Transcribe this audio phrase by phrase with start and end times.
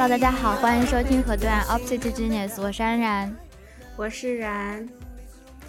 [0.00, 3.36] Hello，大家好，欢迎收听河段 Opposite Genius，我是安然，
[3.96, 4.88] 我是然。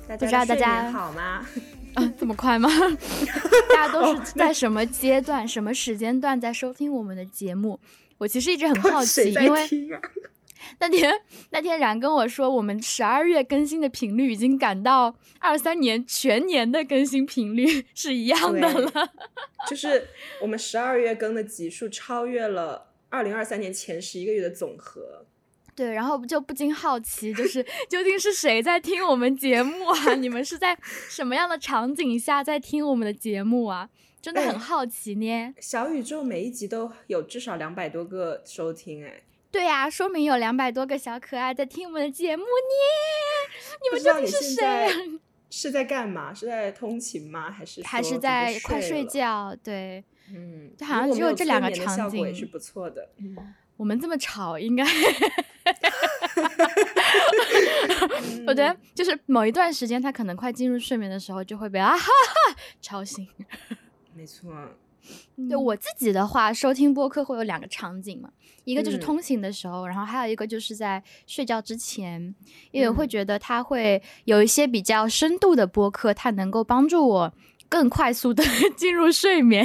[0.08, 1.44] 不知道大家好吗？
[1.96, 2.70] 啊，这么快吗？
[3.73, 7.79] 大家都是在什么阶段、什么时间段在收听我们的节目？
[8.19, 9.68] 我其实一直很好奇，因为
[10.77, 11.12] 那天
[11.50, 18.91] 那天然跟我说，我们十二月更新的频率已经赶到二三年全年的更新频率是一样的了，
[19.68, 20.05] 就是
[20.40, 25.26] 我们十二月更的集数超越了二零二三年前十一个月的总和。
[25.76, 30.13] 对，然后就不禁好奇，就是 究竟是谁在听我们节目啊？
[30.16, 30.77] 你们是在
[31.09, 33.90] 什么样的场景下在听我们的节目啊？
[34.22, 35.53] 真的很好奇呢。
[35.62, 39.22] 小宇宙每一集都有至少两百多个收听，哎。
[39.50, 43.80] 对呀，说明有两百多个小可爱在听我们的节目呢。
[43.84, 45.20] 你们究竟是谁？
[45.50, 46.34] 是在干嘛？
[46.34, 47.50] 是在通勤吗？
[47.50, 49.55] 还是还是在快睡觉？
[49.64, 50.03] 对，
[50.34, 53.09] 嗯，就好像只有这两个场景，也是不错的。
[53.78, 54.86] 我们这么吵，应该。
[58.45, 63.28] 我觉得就是某一段时间，他可能快进入睡眠的时候，就会被啊哈哈吵醒。
[64.14, 64.52] 没错，
[65.48, 68.30] 对我自己的话，收听播客会有两个场景嘛，
[68.66, 72.34] 一个就是通勤的时候，然后还有一个就是在睡觉之前，
[72.72, 77.34] 因为我会觉得它会有一些比较深度的播客，它能够帮助我。
[77.70, 78.44] 更快速的
[78.75, 79.64] 进入睡眠，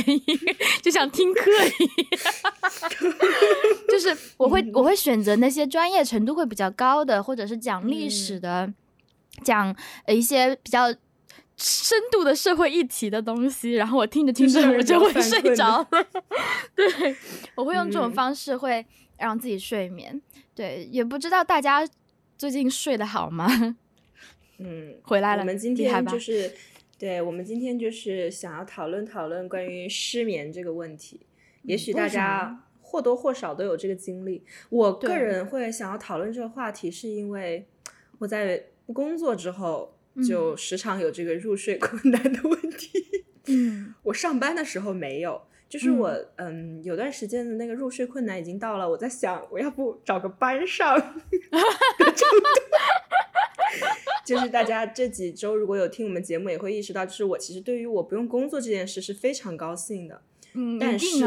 [0.82, 2.92] 就像听课一样，
[3.88, 8.70] 就是我会我会选择那些专业程度会比较高的，或者是讲历史的，
[9.42, 9.74] 讲
[10.06, 10.94] 一些比较
[11.56, 15.88] 深度的社会议题的东西，然后我听着听着我就会睡着了。
[16.76, 17.16] 对，
[17.54, 18.84] 我会用这种方式会
[19.16, 20.20] 让自己睡眠。
[20.54, 21.88] 对，也不知道大家
[22.36, 23.48] 最近睡得好吗？
[24.58, 26.54] 嗯，回来了，我们今天就是。
[27.04, 31.20] 对我们今天就是想要讨论讨论关于失眠这个问题，
[31.64, 34.42] 也许大家或多或少都有这个经历。
[34.70, 37.68] 我个人会想要讨论这个话题，是因为
[38.20, 39.94] 我在不工作之后，
[40.26, 43.04] 就时常有这个入睡 困难的问题。
[43.48, 50.96] 嗯， 我上班的时候没有，就是我嗯有段时间的那个入睡困难已经到了，我在想我要不找个班上。
[54.24, 60.22] 就是大家这几周如果有听我们节目，也会意识到，就是我其实对于我不用工作这件事是非常高兴的。
[60.54, 61.24] 嗯，但是，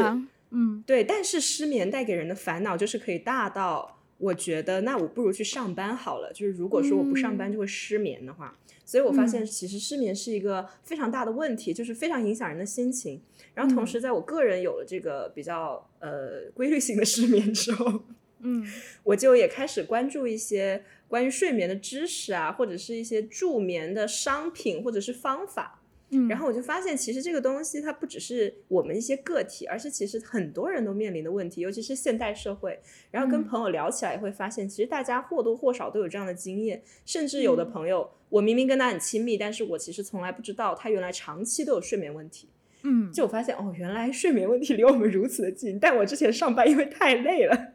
[0.50, 6.32] 嗯，对，但是失眠带给人的烦恼就是可以大到，我觉得那我不如去上班好了。
[6.32, 13.20] 就是如果说我不上班就会失眠的话，所以我发现其实失眠是一个非常大的问题，就是非常影响人的心情。
[13.54, 18.00] 然后同时，在我个人有了这个比较呃规律性的失眠之后，
[18.40, 18.66] 嗯，
[19.02, 20.82] 我就也开始关注一些。
[21.08, 25.80] 关于睡眠的知识啊，或者是一些助眠的商品或者是方法，
[26.10, 32.78] 嗯，然后我就发现，其实这个东西它不只是我们一些个体，而是其实很多人都面临的问题，尤其是现代社会。
[33.10, 42.48] 然后跟朋友聊起来，也会发现，其实大家或多或少都有这样的经验，甚至有的朋友，我明明跟他很亲密，但是我其实从来不知道他原来长期都有睡眠问题。
[42.82, 47.72] 嗯，就我发现，哦，原来睡眠问题离我们如此的近，但我之前上班因为太累了，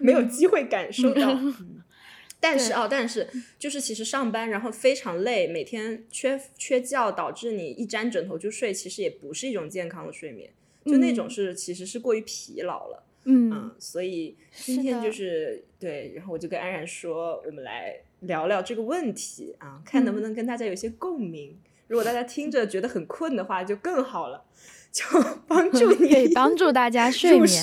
[0.00, 1.38] 没有机会感受到。
[2.40, 3.28] 但是哦，但是
[3.58, 10.50] 就是其实上班然后非常累，每天缺缺觉导致你一沾枕头就睡，其实也不是一种健康的睡眠，
[10.86, 13.02] 就那种是其实是过于疲劳了。
[13.24, 21.54] 嗯，所以今天就是对，然后我就跟安然说，我们来聊聊这个问题啊，看能不能跟大家有些共鸣。
[21.88, 24.42] 如果大家听着觉得很困的话，就更好了，
[24.90, 25.04] 就
[25.46, 27.62] 帮助 你帮助大家 睡眠。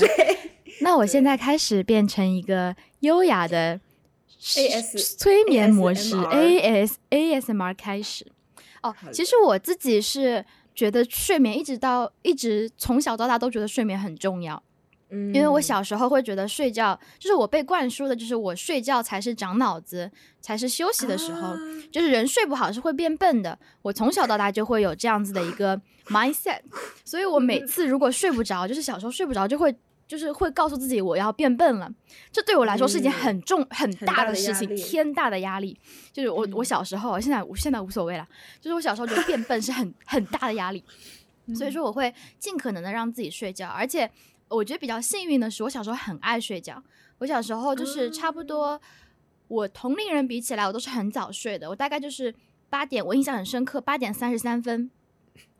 [0.81, 3.81] 那我现在开始变成一个优雅的。
[4.55, 8.25] A S 催眠模式，A S A S M R 开始。
[8.83, 14.61] 哦，其实我自己是觉得睡眠一直到一直从小到大都觉得睡眠很重要。
[15.09, 21.55] 嗯，因为我小时候会觉得睡觉就是我被灌输的，就是我睡觉才是长脑子，才是休息的时候，
[21.91, 23.57] 就是人睡不好是会变笨的。
[23.81, 26.59] 我从小到大就会有这样子的一个 mindset，
[27.03, 29.75] 所以我每次如果睡不着，就是小时候睡不着就会。
[30.07, 31.91] 就是会告诉自己我要变笨了，
[32.31, 35.77] 这对我来说是一件很重很大的事情，天大的压力。
[36.13, 38.25] 就是我我小时候，现在我现在无所谓了。
[38.61, 40.81] 就是我小时候觉得变笨是很很大的压力，
[41.53, 43.67] 所以说我会尽可能的让自己睡觉。
[43.67, 44.09] 而且
[44.47, 46.81] 我觉得比较幸运的是，我小时候很爱睡觉。
[47.17, 48.79] 我小时候就是差不多，
[49.49, 51.69] 我同龄人比起来，我都是很早睡的。
[51.69, 52.33] 我大概就是
[52.69, 54.89] 八点，我印象很深刻，八点三十三分。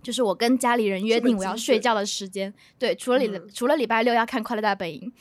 [0.04, 5.12] 就是我跟家里人约定我要睡觉的时间，对，除了礼除了礼拜六要看《快乐大本营》，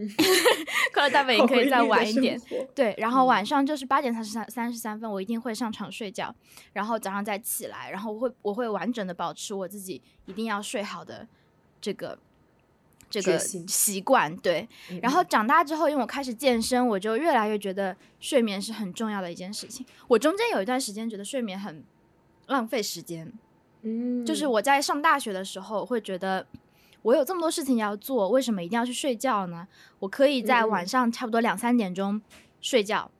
[0.94, 2.40] 《快乐大本营》可以再晚一点，
[2.74, 6.32] 对，然后晚上就是八点三十三三十三分，我一定会上床睡觉，
[6.74, 11.26] 然后早上再起来，然后我会我会完整的保持我自己一定要睡好的
[11.80, 12.16] 这个
[13.08, 14.34] 这个习惯。
[14.36, 14.68] 对，
[15.02, 19.84] 然后长大之后，因为我开始健身，我就越来越觉得睡眠是很重要的一件事情。
[20.06, 21.82] 我中间有一段时间觉得睡眠很
[22.46, 23.32] 浪费时间，
[23.82, 26.46] 嗯，就是我在上大学的时候会觉得。
[27.02, 29.66] 我有这么多事情要做，为什么一定要去睡觉呢？
[30.00, 32.20] 我可以在晚上差不多两三点钟
[32.60, 33.10] 睡觉，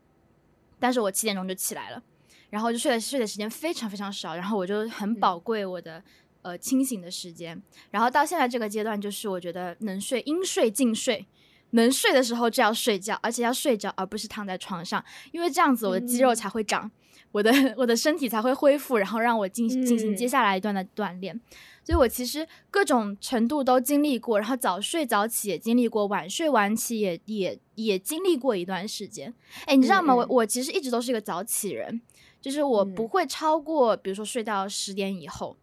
[0.79, 2.03] 但是我七点钟就起来了，
[2.51, 6.03] 然后就睡的睡的时间非常非常少，然后我就很宝贵我的
[6.43, 7.59] 呃清醒的时间。
[7.91, 11.27] 然后到现在这个阶段，就是我觉得能睡应睡尽睡，
[11.71, 16.91] 能睡的时候就要睡觉，而且要睡着，而不是躺在床上，因为这样子我的肌肉才会长，
[17.33, 21.41] 我的我的身体才会恢复，然后让我进进行接下来一段的锻炼。
[21.83, 29.33] 所以我其实各种程度都经历过，然后早睡早起也经历过，晚睡晚起也也也经历过一段时间。
[29.65, 30.15] 哎，你知道吗？
[30.15, 32.01] 我我其实一直都是一个早起人，
[32.41, 35.57] 就是我不会超过，比如说睡到十点以后。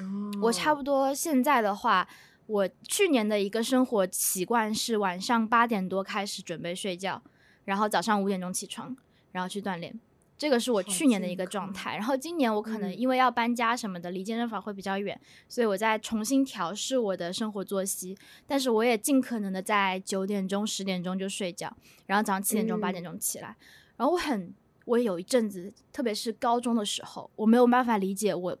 [0.00, 2.06] 哦，我差不多现在的话，
[2.48, 7.22] 我去年的一个生活习惯是晚上八点多开始准备睡觉，
[7.66, 8.96] 然后早上五点钟起床，
[9.32, 10.00] 然后去锻炼。
[10.38, 18.16] 这个是我去年的一个状态，然后今年我可能因为要搬家什么的，离健身房会比较远，所以我在重新调试我的生活作息。
[18.46, 23.56] 但是我也尽可能的在九点钟、十点钟就睡觉，然后早上七点钟、八点钟起来。
[23.96, 24.54] 然后我很，
[24.86, 28.58] 我有一阵子，特别是高中的时候，我没有办法理解我，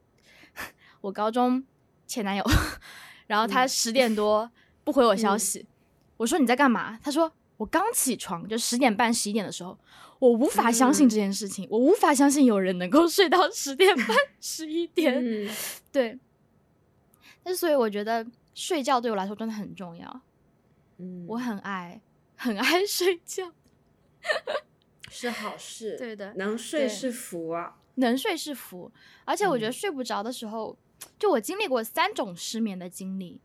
[1.00, 1.64] 我高中
[2.08, 2.44] 前男友，
[3.28, 4.50] 然后他十点多
[4.82, 5.64] 不回我消息，
[6.16, 6.98] 我说你在干嘛？
[7.00, 9.78] 他说我刚起床，就十点半、十一点的时候。
[10.18, 14.08] 我无法相信这件事情，我无法相信有人能够睡到十点半、
[14.40, 15.48] 十一点。
[15.92, 16.18] 对，
[17.44, 20.20] 但所以我觉得睡觉对我来说真的很重要。
[20.96, 22.00] 嗯，我很爱，
[22.34, 23.52] 很爱 睡觉，
[25.08, 25.96] 是好事。
[25.96, 28.90] 对的，能睡是福啊，能睡是福。
[29.24, 30.76] 而且我觉得睡不着的时候，
[31.18, 33.40] 就我经历过三种失眠的经历。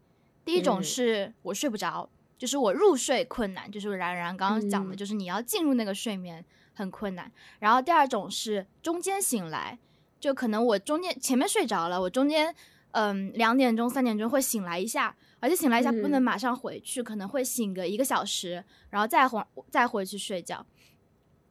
[0.46, 6.44] 第一种是我睡不着，就是我入睡困难，就是然然刚刚讲的，就是你要进入那个睡眠。
[6.76, 9.78] 很困难，然后第二种是中间醒来，
[10.20, 12.52] 就可能我中间前面睡着了，我中间
[12.94, 19.40] 嗯两点钟三点钟会醒来一下，而且醒来一下不能马上回去，可能会醒个一个小时，然后再回
[19.70, 20.66] 再回去睡觉。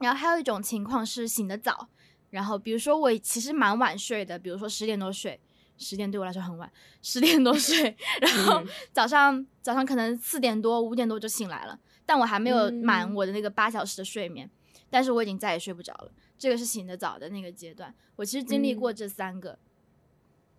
[0.00, 1.86] 然后还有一种情况是醒得早，
[2.30, 5.38] 然后比如说我其实蛮晚睡的，比如说十点多睡，
[5.82, 8.62] 十点对我来说很晚，十点多睡，然后
[8.92, 14.48] 早上早上可能四点多五点多就醒来了，但我还没有满我的那个八小时的睡眠。
[14.88, 17.94] 但是我已经再也睡不着了，这个是醒得早的那个阶段。
[18.14, 19.58] 我其实经历过这三个，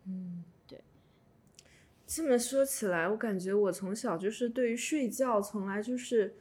[0.07, 0.81] 嗯，对。
[2.07, 6.35] 这么说起来，我感觉我从小就是对于睡觉从来就是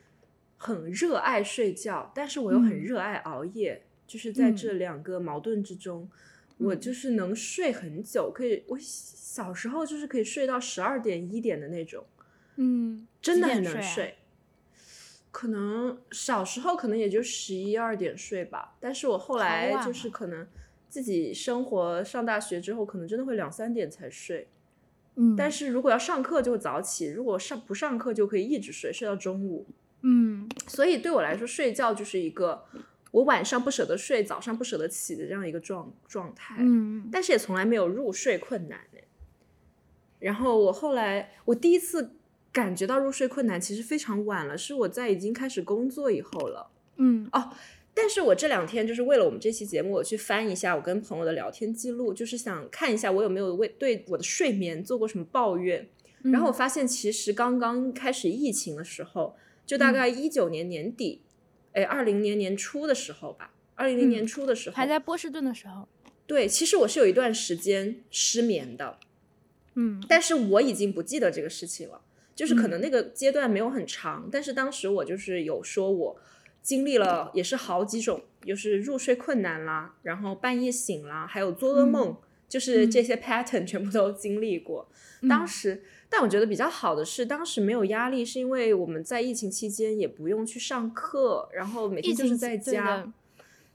[0.57, 6.09] 很热爱睡觉，但是我又很热爱熬夜，就是在这两个矛盾之中，
[6.63, 12.05] 我就是能睡很久，可以我小时候就是可以睡到十二点一点的那种，
[12.57, 14.17] 嗯，真的很能睡。
[15.31, 20.47] 可能小时候可能也就十一二点睡吧，但是我后来就是可能
[20.91, 24.49] 自己生活上大学之后，可能真的会两三点才睡。
[25.15, 29.67] 嗯，但是如果要上课就早起，如果上不上课就可以一直睡，睡到中午。
[30.03, 32.65] 嗯，所以对我来说，睡觉就是一个
[33.13, 36.57] 我晚上不舍得睡，早上不舍得起的这样一个状状态。
[36.59, 38.81] 嗯，但是也从来没有入睡困难
[40.19, 42.17] 然后我后来我第一次。
[42.53, 46.71] 感觉到入睡困难，其实非常晚了，是我在已经开始工作以后了。
[46.97, 47.49] 嗯，哦，
[47.95, 55.89] 但是我这两天就是为了我们这期节目，我去翻一下我跟朋友的聊天记录，就是想看一下我有没有为对我的睡眠做过什么抱怨。
[56.25, 59.35] 然后我发现，其实刚刚开始疫情的时候，
[59.65, 61.23] 就大概一九年年底，
[61.73, 65.89] 哎，二零年年初的时候吧，二零年年初的时候，还在波士顿的时候，
[66.27, 68.99] 对，其实我是有一段时间失眠的。
[69.75, 72.01] 嗯，但是我已经不记得这个事情了。
[72.35, 76.21] 就是可能那个阶段没有很长，但是当时我就是有说，我
[76.63, 82.17] 经历了也是好几种，就是入睡困难啦，然后半夜醒啦，还有做噩梦，
[82.49, 84.89] 就是这些 pattern 全部都经历过。
[85.29, 85.85] 当时，
[86.15, 93.11] 但我觉得比较好的是，当时没有压力，是因为我们在疫情期间也不用去上课，然后每天就是在家。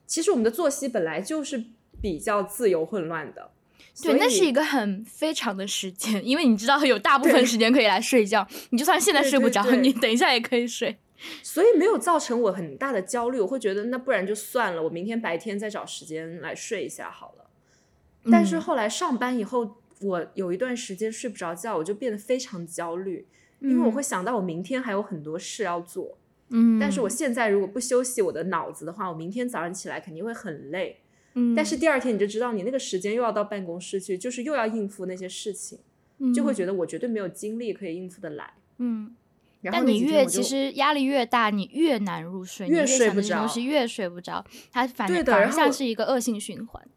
[0.06, 1.64] 其实我们的作息本来就是
[2.00, 3.50] 比较自由混乱的。
[4.04, 10.96] 对，那是一个很非常的时间，因为你知道有大部分时间可以来睡觉，你就算现在睡不着，你等一下也可以睡，
[11.42, 13.40] 所以没有造成我很大的焦虑。
[13.40, 17.46] 我会觉得那不然就算了，我明天白天再找时间来睡一下好了。
[18.32, 23.26] 但是后来上班以后，我有一段时间睡不着觉，我就变得非常焦虑，
[23.60, 26.18] 因为我会想到我明天还有很多事要做。
[26.50, 31.02] 嗯，但是我现在如果不休息我的脑子的话，我明天早上起来肯定会很累。
[31.34, 35.80] 嗯，但是第二天你就知道，你那个时间又要到办公室去，就是又要应付那些事情，
[36.34, 38.54] 就会觉得我绝对没有精力可以应付得来。
[38.78, 39.16] 嗯，
[39.62, 46.88] 然后但你越其实压力越大，你越难入睡，越睡不着西越睡不着，它反而像是一个恶性循环。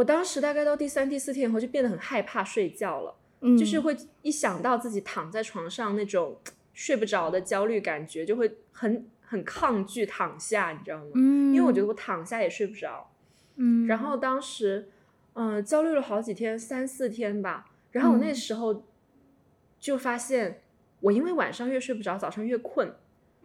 [0.00, 6.40] 我当时大概到第三、第四天以后，就变得很害怕睡觉了，嗯，就是会一想到自己躺在床上那种
[6.72, 11.10] 睡不着的焦虑感觉，就会很很抗拒躺下，你知道吗？
[11.16, 13.10] 嗯，因为我觉得我躺下也睡不着。
[13.56, 14.88] 嗯，然后当时，
[15.34, 17.66] 嗯、焦虑了好几天，三四天吧。
[17.90, 18.86] 然后我那嗯时候
[19.78, 20.62] 就发现，
[21.00, 22.88] 我因为晚上越睡不着，早上越困，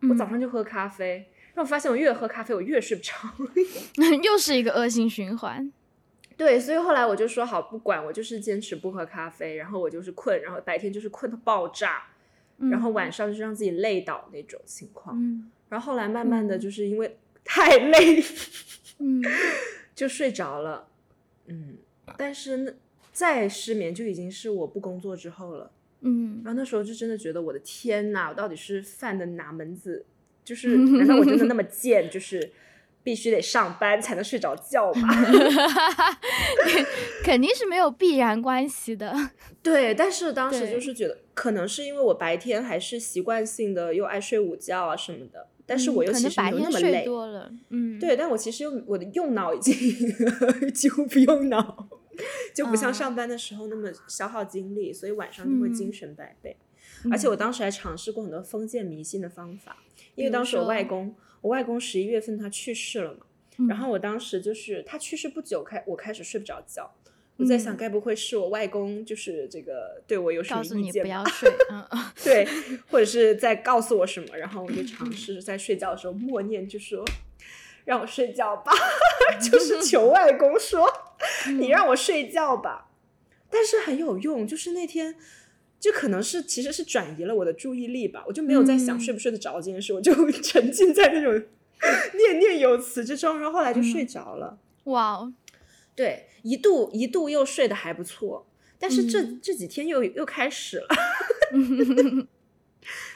[0.04, 1.28] 我嗯早上就喝咖啡。
[1.54, 3.12] 然后我发现我越喝咖啡，我越睡不着。
[4.24, 5.70] 又是一个恶性循环。
[6.38, 12.04] 对，所以后来我就说好，不管我就是坚持不喝咖啡，然后我就是困，然后白天就是困到爆炸，
[12.72, 15.16] 然后晚上就是让自己累倒那种情况。
[15.20, 18.24] 嗯然后后来慢慢的嗯就是因为太累，
[19.00, 19.22] 嗯
[19.96, 20.88] 就睡着了。
[21.48, 21.78] 嗯，
[22.18, 22.72] 但是那
[23.12, 25.72] 再失眠就已经是我不工作之后了。
[26.02, 30.06] 嗯然后那时候就真的觉得我的天呐，我到底是犯的哪门子？
[30.44, 32.08] 就是 难道我真的那么贱？
[32.12, 32.52] 就是
[33.06, 35.08] 必须得上班才能睡着觉吗？
[37.24, 39.14] 肯定是没有必然关系的。
[39.62, 47.06] 对，但是当时就是觉得，可能是因为我白天还是习惯性的又爱睡午觉啊什么的，但是我又其实没那么累。
[47.06, 49.72] 多了，嗯，对，但我其实又我的用脑已经
[50.74, 51.88] 几乎不用脑，
[52.56, 56.58] 就不像嗯上班的时候那么消耗精力，所以晚上就会精嗯神百倍。
[57.04, 59.78] 嗯，而且我当时还尝试过很多封建迷信的方法，
[60.16, 63.20] 因为当时我外说公，我外公十一月份他去世了嘛，
[63.60, 66.92] 嗯然后我当时就是他去世不久开，我开始睡不着觉。
[67.38, 71.08] 我在想，嗯该不会是我外公就是这个对我有什么告诉你意见吧？
[71.08, 72.48] 不要睡，嗯嗯 对，
[72.90, 77.06] 或者是在告诉我什么，然后我就尝试在睡觉的时候默念，就说
[77.84, 78.72] 让我睡觉吧，
[79.40, 80.92] 就是求外公说
[81.60, 82.90] 你让我睡觉吧。
[83.52, 85.16] 但是很有用，就是那天
[85.86, 90.12] 就可能是其实是转移了我的注意力吧，我就没有在想嗯睡不睡得着这件事，我就
[90.42, 91.32] 沉浸在那种
[92.18, 94.58] 念念有词之中，然后后来就睡着了。
[94.86, 95.32] 哇哦，
[95.96, 98.48] 对，一度一度又睡得还不错，
[98.80, 99.40] 但是这、嗯。
[99.44, 100.88] 这几天又又开始了，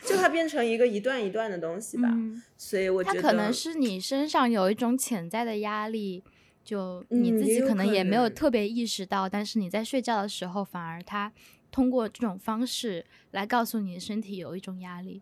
[0.05, 6.23] 就它变成一个一段一段的东西吧，嗯，所以我觉得它可能是你身上有一种潜在的压力，
[6.63, 11.31] 就你自己可能也没有特别意识到，但是你在睡觉的时候，反而它
[11.71, 15.21] 通过这种方式来告诉你的身体有一种压力。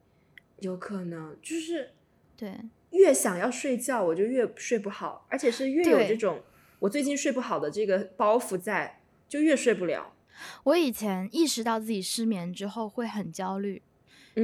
[0.60, 1.92] 有可能就是
[2.36, 2.58] 对，
[2.92, 6.42] 越想要睡觉，我就越睡不好，而且是越有这种
[6.80, 10.14] 我最近睡不好的这个包袱在，就越睡不了。
[10.64, 13.82] 我以前意识到自己失眠之后会很焦虑，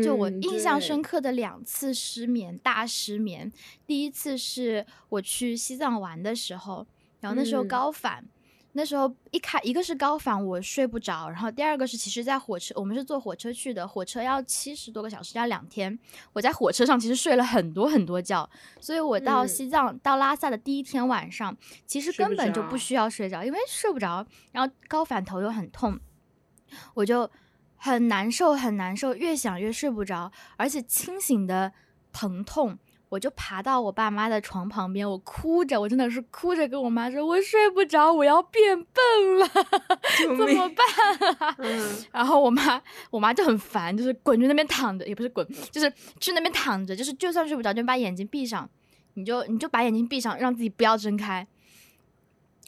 [0.03, 3.51] 就我嗯印象深刻的两次失眠，大失眠。
[3.85, 6.87] 第一次是我去西藏玩的时候，
[7.21, 8.25] 然后那时候嗯高反，
[8.75, 15.97] 那时候一开一个是高反，我睡不着，然后第二个是其实在火车，我们是坐火车去的，火车要七十多个小时，要两天。
[16.33, 18.49] 我在火车上其实睡了很多很多觉，
[18.79, 25.99] 所以我到嗯西藏、到拉萨的第一天晚上，其实根本就不需要睡着，因为睡不着，然后高反头又很痛，
[26.95, 27.29] 我就
[27.75, 31.71] 很难受，很难受，越想越睡不着，而且清醒的
[32.11, 32.79] 疼痛，
[33.13, 39.47] 我就爬到我爸妈的床旁边，我哭着，我真的是哭着跟我妈说，我睡不着，我要变笨了，
[40.35, 41.55] 怎么办啊？
[41.59, 48.67] 嗯然后我妈，我妈就很烦，就是滚去那边躺着，也不是滚，就是去那边躺着，就是就算睡不着，就把眼睛闭上，
[49.13, 51.47] 你就你就把眼睛闭上，让自己不要睁开。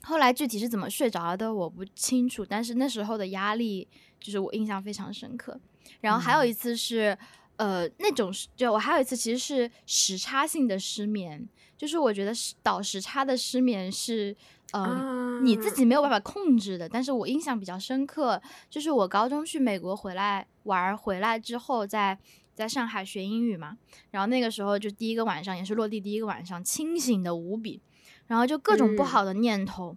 [0.03, 3.87] 后来具体是怎么睡着的我不清楚，但是那时候的压力
[4.19, 5.59] 就是我印象非常深刻。
[6.01, 7.17] 然后还有一次是，
[7.57, 11.47] 呃，那种是就我还有一次其实是时差性的失眠，
[11.77, 14.35] 就是我觉得是倒时差的失眠是，
[14.73, 16.89] 嗯、你自啊己没有办法控制的。
[16.89, 22.19] 但是我印象比较深刻，就是我高中去美国回来玩儿回来之后在，
[22.53, 23.77] 在上海学英语嘛，
[24.11, 27.79] 然后那个时候就第一个晚上也是落地第一个晚上，清醒的无比，
[28.27, 29.95] 然后就各种不嗯好的念头，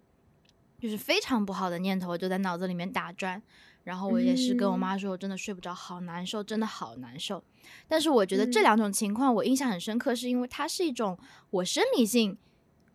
[0.81, 3.43] 就是非常不好的念头就在脑子里面打转。
[3.89, 7.43] 然后我也是跟我嗯妈说，我真的睡不着，好难受，真的好难受。
[7.89, 11.19] 但是我觉得这嗯两种情况我印象很深刻，是因为它是一种
[11.49, 12.37] 我生理性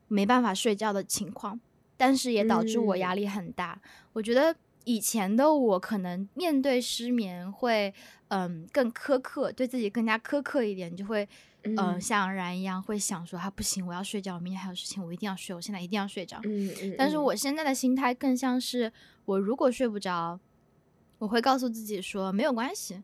[0.08, 1.60] 没办法睡觉的情况，
[1.98, 3.82] 但是也导致我压嗯力很大。
[4.14, 7.92] 我觉得以前的我可能面对失眠会
[8.28, 11.28] 嗯更苛刻，对自己更加苛刻一点，就会
[11.64, 16.38] 嗯、像然一样会想说啊不行，我要睡觉，我明天还有事情，我一定要睡，我现在一定要睡着。
[16.44, 18.92] 嗯嗯，但是嗯我现在的心态更像是，
[19.26, 20.38] 我如果睡不着，
[21.24, 23.01] 我会告诉自己说没有关系，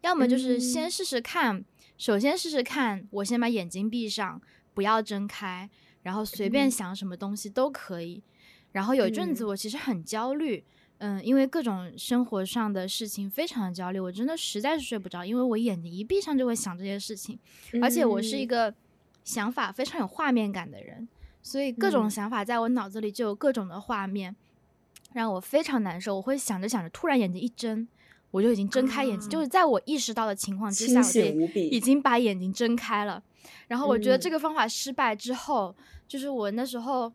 [0.00, 0.90] 要么就是先嗯。
[0.90, 1.62] 试试看，
[1.98, 4.40] 首先试试看，我先把眼睛闭上，
[4.72, 5.68] 不要睁开，
[6.02, 6.70] 然后随便嗯。
[6.70, 8.22] 想什么东西都可以。
[8.72, 9.48] 然后有一阵子嗯。
[9.48, 10.64] 我其实很焦虑，
[10.98, 17.38] 嗯，因为各种生活上的事情非常的焦虑，我真的实在是睡不着，因为我眼睛一闭上就会想这些事情，
[17.82, 18.74] 而且我是一个
[19.22, 21.06] 想法非常有画面感的人，
[21.42, 24.34] 所以各种想法在我脑子里就有各种的画面，
[25.12, 26.16] 让我非常难受。
[26.16, 27.86] 我会想着想着，突然眼睛一睁。
[28.32, 33.20] 我就已经睁开眼睛，就是在我意识到的情况之下，我已经把眼睛睁开了。
[33.66, 35.74] 然后我觉得这个方法失败之后，
[36.06, 37.12] 就是我那时候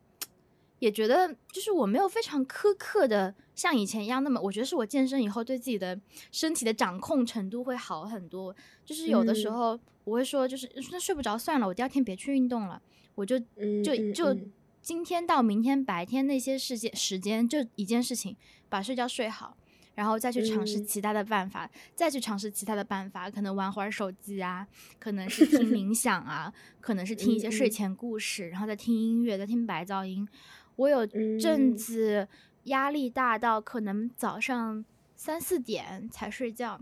[0.80, 5.98] 也觉得，就是我没有非常苛刻的像以前一样那么，我觉得是我健身以后对自己的
[6.34, 8.54] 身体的掌控程度会好很多。
[8.84, 12.82] 就是有的时候我会说，就是那睡不着算了，我第二天别去运动了，
[13.16, 13.40] 我就
[13.82, 14.38] 就就
[14.86, 18.36] 今天到明天白天那些事件时间就一件事情，
[18.70, 19.58] 把睡觉睡好。
[19.96, 24.68] 然后再去尝试其他的办法，再去尝试其他的办法，可能玩会儿手机啊，
[25.00, 30.28] 可能是听 冥想啊，可能是听一些睡前故事，然后再听音乐，再听白噪音。
[30.76, 31.04] 我有
[31.40, 32.28] 阵子
[32.66, 36.80] 压力大到可能早上三四点才睡觉，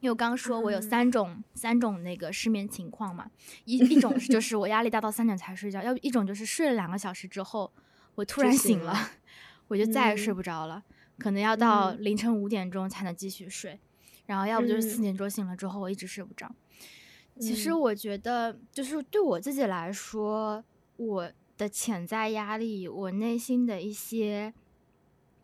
[0.00, 3.30] 因为我刚说我有三种三种那个失眠情况嘛，
[3.64, 7.70] 一一种就 是我压力大到三点才睡觉，要一种就是睡了两个小时之后
[8.14, 8.94] 我突然醒了，
[9.68, 10.82] 我就再也睡不着了。
[11.18, 13.78] 可能要到凌晨五点钟才能继续睡，
[14.24, 16.50] 然后要不就是四点钟醒了之后我一直睡不着。
[17.38, 20.64] 其实我觉得，就是对我自己来说，
[20.96, 24.52] 我的潜在压力，我内心的一些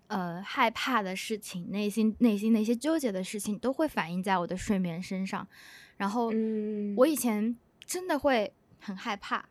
[0.09, 5.47] 呃害怕的事情，内心内心的一些纠结的事情，都会反映在我的睡眠身上。
[5.97, 6.31] 然后，
[6.97, 9.49] 我以前真的会很害怕。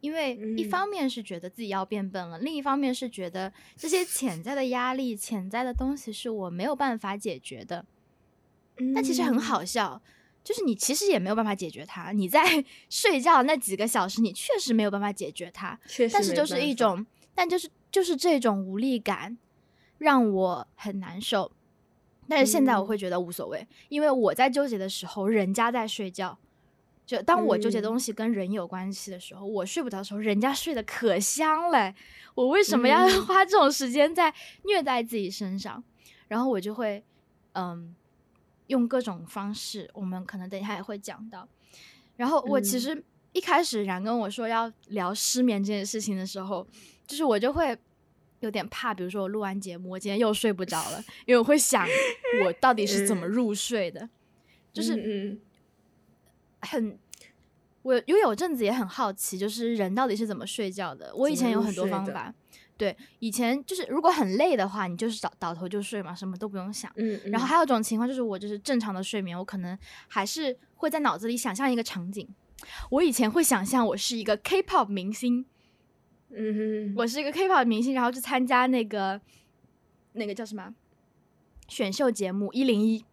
[0.00, 7.86] 因为一方面是觉得自己要变笨了，另一方面是觉得这些潜在的压力、潜在的东西是我没有办法解决的。
[8.94, 10.02] 但其实很好笑，
[10.42, 12.12] 就是你其实也没有办法解决它。
[12.12, 15.80] 你在 睡觉那几个小时，你确实没有办法解决它。
[16.12, 19.38] 但是就是一种，但就是就是这种无力感
[20.04, 21.50] 让我很难受。
[22.28, 26.38] 但是现在我会觉得无所谓，因为我在纠结的时候，人家在睡觉。
[27.06, 31.94] 就当我纠结东西跟人有关系的时候，我睡不着的时候，人家睡得可香嘞。
[32.34, 34.32] 我为什么要花这种时间在
[34.64, 35.82] 虐待自己身上？
[36.28, 37.04] 然后我就会，
[37.52, 37.94] 嗯，
[38.68, 39.90] 用各种方式。
[39.94, 41.46] 我们可能等一下也会讲到。
[42.16, 46.66] 然后我其实一开始然跟我说要聊失眠这件事情的时候，
[47.06, 47.76] 就是我就会
[48.44, 48.94] 有点怕。
[48.94, 51.86] 比如说我录完节目，我今天又睡不着了，因为我会想
[52.44, 54.08] 我到底是怎么入睡的，
[54.72, 55.40] 就是嗯。
[56.66, 56.98] 很，
[57.82, 61.14] 我因为有阵子也很好奇，就是人到底是怎么睡觉的。
[61.14, 62.32] 我以前有很多方法，
[62.78, 66.90] 对，以前就是如果很累的话，你就是倒倒头就睡嘛，什么都不用想。
[66.96, 67.20] 嗯。
[67.26, 69.78] 然后还有一种情况就是，我就是正常的睡眠，我可能
[70.08, 72.26] 还是会在脑子里想象一个场景。
[72.88, 75.44] 我以前会想象我是一个 K-pop 明星，
[76.36, 79.20] 嗯哼，我是一个 K-pop 明星，然后去参加那个
[80.12, 80.74] 那个叫什么
[81.68, 83.04] 选秀节目一零一，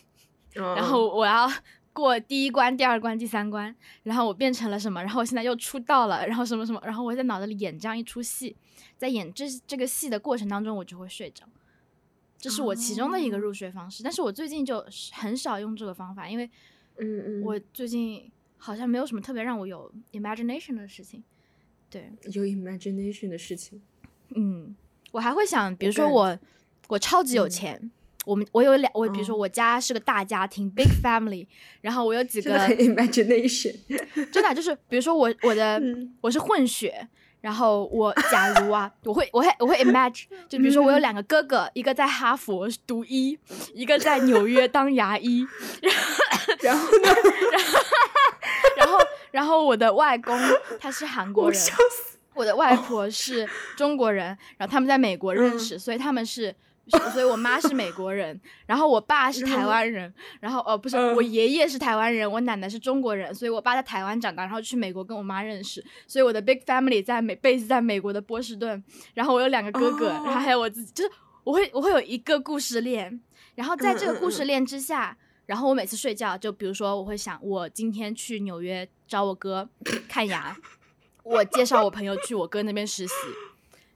[0.54, 1.48] 然后我要。
[1.96, 5.02] 过第一关、第二关、第三关，然后我变成了什么？
[5.02, 6.78] 然后我现在又出道了，然后什么什么？
[6.84, 8.54] 然后我在脑子里演这样一出戏，
[8.98, 11.46] 在演这这个戏的过程当中，我就会睡着，
[12.36, 14.02] 这是我其中的一个入睡方式。
[14.02, 16.44] 但是我最近就很少用这个方法，因为，
[16.98, 21.24] 嗯嗯，我最近好像没有什么特别让我有 imagination 的事情。
[21.96, 23.80] 对，有 imagination 的事情。
[24.34, 24.76] 嗯，
[25.12, 26.38] 我还会想，比如说我，
[26.88, 27.90] 我超级有钱。
[28.26, 31.46] 我们我有两我比如说我家是个大家庭 big family，
[31.80, 33.72] 然后我有几个 imagination，
[34.32, 35.80] 真的就是比如说我我的
[36.20, 37.06] 我是混血，
[37.40, 43.38] 然后我假如啊我会我会我会 imagine，就比如说我有两个哥哥，一个在哈佛读医，
[43.72, 45.46] 一个在纽约当牙医，
[46.62, 47.78] 然后呢，然后然后
[49.30, 50.38] 然后我的外公
[50.80, 51.60] 他是韩国人，
[52.34, 56.54] 我的外婆是中国人，然后他们在美国认识，所以他们是。
[57.12, 68.80] 所以，我妈是美国人，然后我爸是台湾人，然后哦，不是，我爷爷是台湾人，我奶奶是中国人，所以我爸在台湾长大，然后去美国跟我妈认识，所以我的 big family 在美 base 在美国的波士顿，
[69.14, 71.10] 然后我有两个哥哥，然后还有我自己，就是
[71.42, 73.20] 我会我会有一个故事链，
[73.56, 79.68] 然后在这个故事链之下，然后我每次睡觉，就比如说我会想，我今天去纽约找我哥
[80.08, 80.56] 看牙，
[81.22, 83.14] 我介绍我朋友去我哥那边实习。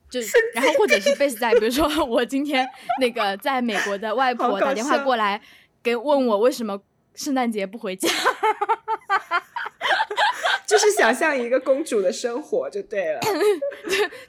[0.09, 0.19] 就
[0.55, 2.67] 然后或者是 base 在，比如说我今天
[3.01, 5.41] 那个在美国的外婆打电话过来，
[5.85, 6.83] 给问我为什么
[7.15, 8.09] 圣诞节不回家，
[10.67, 13.21] 就是想象一个公主的生活就对了，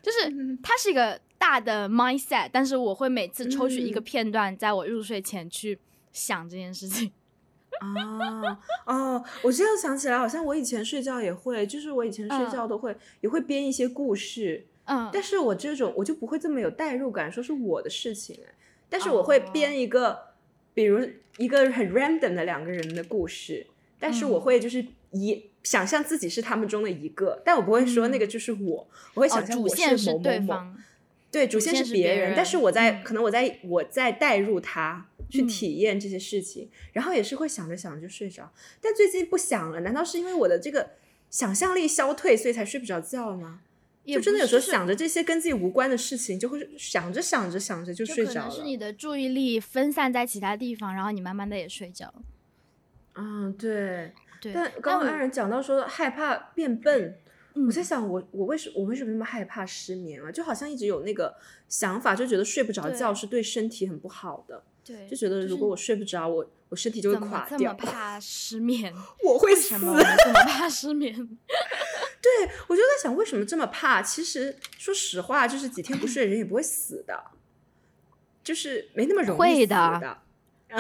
[0.04, 0.32] 就是
[0.62, 5.80] 它是一个大的 mindset，但是我会每次抽取一个片段，在我入睡前去
[6.12, 7.12] 想这件事情。
[7.80, 14.66] 啊哦，我这样想起来，好像我以前睡觉也会，就是我以前睡觉都会也会编一些故事。
[14.86, 18.54] 嗯，但是我这种我就不会这么有代入感，说是我的事情哎。
[18.90, 20.20] 但是我会哦编一个，
[20.74, 23.66] 比如一个很 random 的两个人的故事，
[24.00, 25.46] 但是我嗯会就是一。
[25.64, 30.74] 想象自己是他们中的一个，但我不会说那个就是我，我会哦，想象我主线某某某，
[31.30, 38.54] 对主线是是别人，但是我在、嗯可能我在我在代入他去嗯体验这些事情，然后也是会想着想着就睡着。
[38.80, 40.92] 但最近不想了，难道是因为我的这个
[41.32, 43.62] 想象力消退，所以才睡不着觉吗？
[44.06, 48.42] 就真的有时候想着这些跟自己无关的事情，就会想着想着想着就就睡着了。
[48.42, 52.22] 可能是你的注意力分散在其他地方，然后你慢慢的也睡着了。
[53.16, 54.12] 嗯，对。
[54.42, 57.16] 对，但刚安然讲到说害怕变笨，
[57.54, 60.32] 嗯我在想我我为什我为什么那么害怕失眠啊？
[60.32, 61.36] 就好像一直有那个
[61.70, 64.64] 想法，就觉得睡不着觉是对身体很不好的。
[64.84, 68.94] 对，就觉得如果我睡不着，我我身体就会怎么这么垮掉，怕失眠？
[69.24, 69.80] 我会什。
[69.80, 69.94] 么
[70.48, 71.16] 怕失眠？
[72.22, 74.02] 对，我就在想为什么这么怕。
[74.02, 77.24] 其实说实话，就是几天不睡，人也不会死的，
[78.44, 80.18] 就是没那么容易的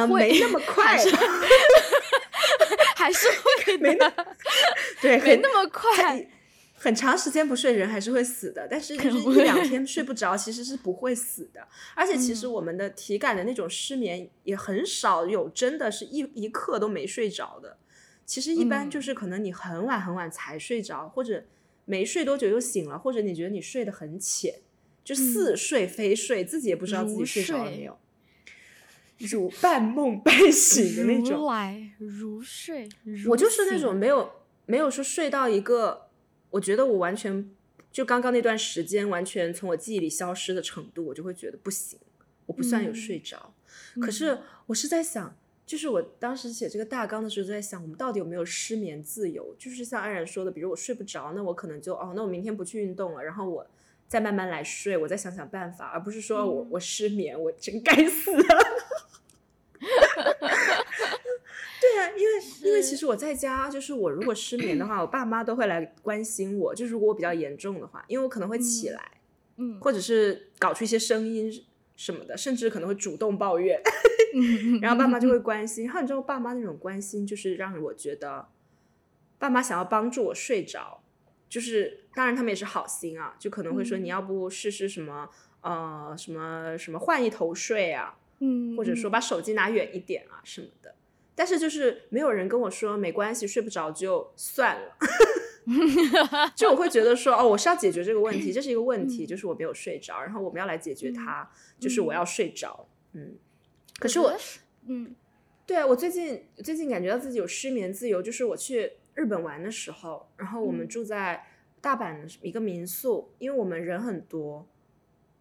[0.08, 1.16] 没那么快还，是
[2.96, 3.28] 还是
[3.66, 4.36] 会没的，
[5.02, 6.28] 对，没那么快。
[6.84, 8.68] 很长时间不睡，人还是会死的。
[8.68, 11.68] 但是就是一两 天睡不着，其实是不会死的。
[11.94, 17.78] 而且其实嗯我们的体感的那种失眠也很少有真的是一一刻都没睡着的。
[18.26, 21.44] 其实一般嗯就是可能你很晚很晚才睡着，或者
[21.86, 24.56] 没睡多久又醒了，或者你觉得你睡得很浅，
[25.04, 27.98] 就似睡非睡，自己也不知道自己睡着了没有，
[29.20, 31.46] 如半梦半醒的那种如种。
[31.48, 32.90] 来如睡，
[33.28, 34.32] 我就是那种没有
[34.66, 36.08] 没有说睡到一个，
[36.52, 37.50] 我觉得我完全
[37.92, 42.00] 就刚刚那段时间完全从我记忆里消失的程度，我就会觉得不行，
[42.46, 43.54] 我不算有嗯睡着。
[43.94, 44.38] 醒可是
[44.68, 45.36] 我是在想，
[45.66, 49.56] 就是我当时写这个大纲的时候就在想，我们到底有没有失眠自由？
[49.58, 53.66] 就是像安然说的，比如我睡不着，那我可能就哦，那我明天不去运动了，然后我
[54.08, 58.58] 再慢慢来睡，我再想想办法，而不是说我、嗯我失眠，我真该死啊！
[61.94, 66.74] 对啊，因为因为其实我在家，就是我如果失眠的话，我爸妈都会来关心我。
[66.74, 69.12] 就是如果我比较严重的话，因为我可能会起嗯来，
[69.58, 71.52] 嗯，或者是搞出一些声音
[71.96, 73.82] 什么的，甚至可能会主动抱怨，
[74.34, 75.86] 嗯然后爸妈就会 关心。
[75.86, 78.48] 然后你知道，爸妈那种关心，就是让我觉得
[79.38, 81.04] 爸妈想要帮助我睡着，
[81.50, 85.30] 就是当然他们也是好心啊，就可能会说嗯你要不试试什么
[85.62, 90.96] 呃什么什么换一头睡啊，嗯，或者说把手机拿远一点啊什么的。
[91.36, 94.98] 但是就是没有人跟我说没关系，睡不着就算了。
[96.56, 102.88] 就我会觉得说，哦，我是要解决这个问题， 这是一个问题，嗯就是我没有睡着，然后我们要来解决嗯它，就是我嗯要睡着。
[103.14, 103.36] 嗯，
[104.00, 104.36] 可是我，
[104.88, 105.16] 嗯
[105.68, 111.46] 对啊，我最近最近感觉到自己有失眠自由，就是我去日本玩的时候，然后我们嗯住在
[111.80, 114.68] 大阪的一个民宿，因为我们人很多，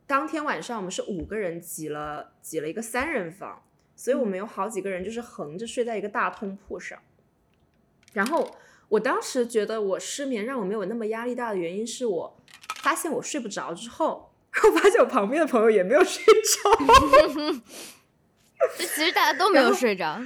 [0.06, 3.62] 当天晚上我们是五个人挤了挤了一个三人房，
[4.00, 6.98] 所以我们有好几个人就是横着睡在一个大通铺上。
[8.14, 8.56] 然后
[8.88, 12.34] 我当时觉得我失眠让我没有那么压力大的原因是我
[12.76, 14.32] 发现我睡不着之后，
[14.64, 17.60] 我发现我旁边的朋友也没有睡着。
[18.78, 20.18] 就其实大家都没有睡着，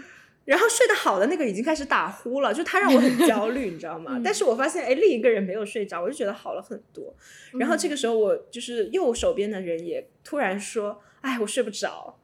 [0.44, 4.12] 然后睡得好的那个已经开始打呼了，就他让我很焦虑，你知道吗？
[4.14, 7.12] 嗯但是我发现，哎，另一个人没有睡着，我就觉得好了很多。
[7.58, 12.20] 然后这嗯个时候，我就是右手边的人也突然说：“哎，我睡不着。”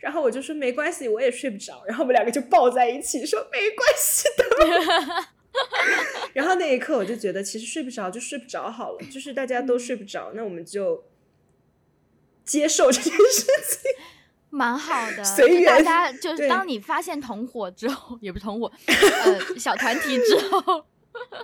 [0.00, 5.26] 然后我就说：“没关系，我也睡不着。”然后我们两个就抱在一起说：“没关系的。
[6.32, 11.04] ”然后那一刻，我就觉得其实睡不着就睡不着好了，就是大家都睡不着，那我们就
[12.44, 13.90] 接受这件事情。
[14.52, 15.22] 蛮好的。
[15.22, 20.84] 随就大家就是当你发现同伙之后，也不是同伙，呃， 小团体之后，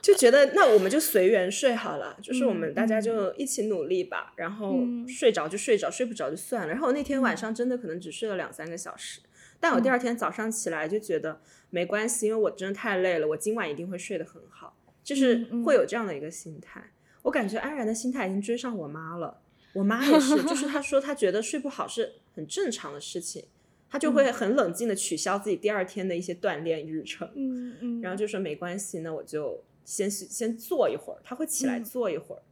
[0.02, 5.06] 就觉得那我们就随缘睡好了，就是我们嗯大家就一起努力吧，然后嗯。
[5.08, 6.68] 睡着就睡着，睡不着就算了。
[6.68, 9.20] 然后那天晚上真的可能只睡了两三个小时，
[9.58, 16.92] 但我第二天早上起来就觉得没关系，因为我真的太累了，我今晚一定会睡得很好，就是会有这样的一个心态。
[17.22, 19.40] 我感觉安然的心态已经追上我妈了，
[19.72, 23.44] 我妈也是，就是她说她觉得睡不好是很正常的事情，
[23.88, 27.28] 她就会很冷静的取消自己第二天的一些锻炼日程。
[27.34, 32.42] 嗯嗯，然后就说没关系，那我就先先坐一会儿，他会起来嗯坐一会儿，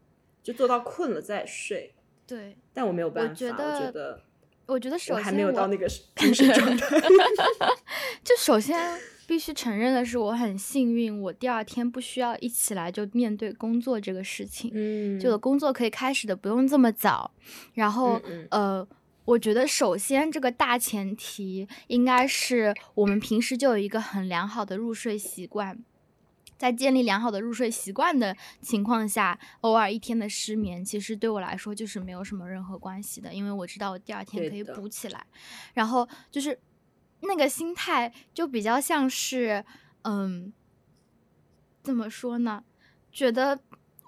[0.43, 1.93] 就坐到困了再睡。
[2.27, 4.23] 对，但我没有办法，觉我觉得得
[4.67, 6.97] 我觉得首先我还没有到那个精神状态。
[8.25, 17.31] 就首先必须承认的是，我很幸运，我第二天不需要一起来就面对工作这个事情，嗯，就我工作可以开始的不用这么早。
[17.75, 18.89] 然后、嗯呃，
[19.25, 25.83] 我觉得首先这个大前提应该是我们平时就有一个很良好的入睡习惯。
[26.57, 35.27] 在建立良好的入睡习惯的情况下，偶尔一天的失眠，其实对我来说就是没有什么任何关系的，因为我知道我第二天可以补起来。
[35.75, 36.59] 然后就是
[37.21, 39.65] 那个心态就比较像是，
[40.03, 40.53] 嗯，
[41.83, 42.63] 怎么说呢？
[43.11, 43.61] 觉得。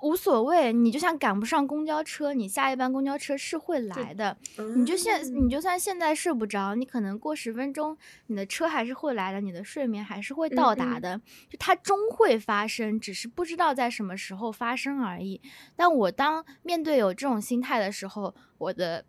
[0.02, 4.36] 无所谓，你就像赶不上公交车，你下一班公交车是会来的。
[4.76, 11.18] 你就现，你就算现在睡不着，你可能过十分钟，你的车还是会来的，你的睡眠还是会到达的。
[11.48, 15.40] 就它终会发生，只是不知道在什么时候发生而已。
[15.74, 19.02] 但我当面对有这种心态的时候，我的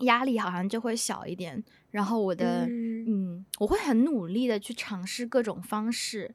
[0.00, 1.62] 压力好像就会小一点。
[1.92, 6.34] 然后我的，嗯，我会很努力的去尝试各种方式。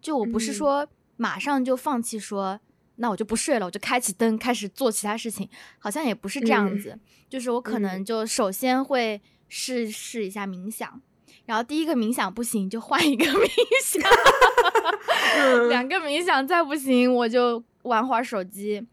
[0.00, 2.58] 就我不是说马上就放弃说。
[2.96, 5.48] 那我就不睡了，我就开启灯，开始做其他事情。
[5.78, 11.00] 好像也不是这样子，就是我可能就首先会试试一下冥想，
[11.46, 13.48] 然后第一个冥想不行，就换一个 冥
[13.82, 18.86] 想，两个冥想再不行，我就玩会儿手机，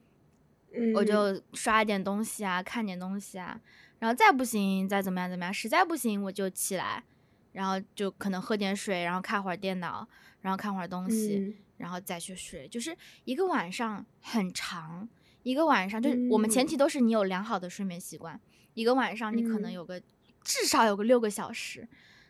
[0.96, 3.60] 我就刷一点东西啊，看点东西啊，
[4.00, 7.04] 然后再不行，再怎么样怎么样，实在不行我就起来，
[7.52, 10.08] 然后就可能喝点水，然后看会儿电脑，
[10.42, 11.56] 然后看会儿东西。
[11.82, 15.10] 然后再去睡，就是一个晚上很长，
[15.42, 18.40] 一个晚上就是我们前提都是你有良好的睡眠习惯，
[18.76, 20.00] 一个晚上你可能有个
[20.44, 21.88] 至少有个六个小时，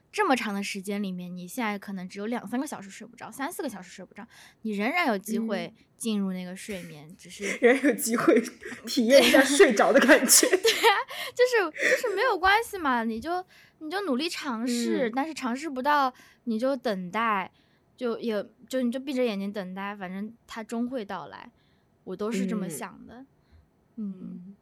[0.10, 4.26] 这么长的时间里面，你现在可能只有两三个小时睡不着，三四个小时睡不着，
[4.62, 8.42] 你仍然有机会进入那个睡眠，只是 仍然有机会
[8.88, 10.48] 体验一下睡着的感觉。
[10.48, 10.96] 对啊，
[11.36, 13.46] 就是就是没有关系嘛，你就
[13.80, 16.14] 你就努力尝试，但是尝试不到
[16.46, 17.52] 你就等待。
[18.02, 21.52] 就也就你就闭着眼睛等待，反正它终会到来，
[22.04, 23.24] 我都是这么想的。
[23.98, 24.56] 嗯，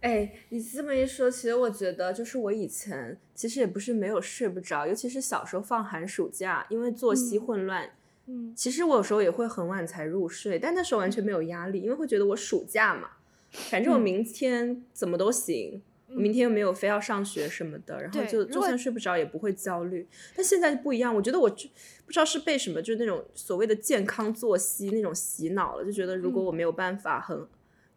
[0.00, 7.90] 哎，你这么一说，其实我觉得就是我以前其实也不是没有睡不着，尤其是小时候放寒暑假，因为作息混乱，
[8.24, 13.10] 嗯，其实我有时候也会很晚才入睡，但那时候完全没有压力，因为会觉得我暑假嘛，
[13.50, 15.82] 反正我明天怎么都行。
[16.12, 20.06] 明天又没有非要上学什么的，然后就就算睡不着也不会焦虑。
[20.34, 21.68] 但现在不一样，我觉得我就
[22.04, 27.46] 不知道是被什么，就是那种所谓的健康作息那种洗脑了，就觉得如果我没有办法很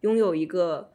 [0.02, 0.92] 拥有一个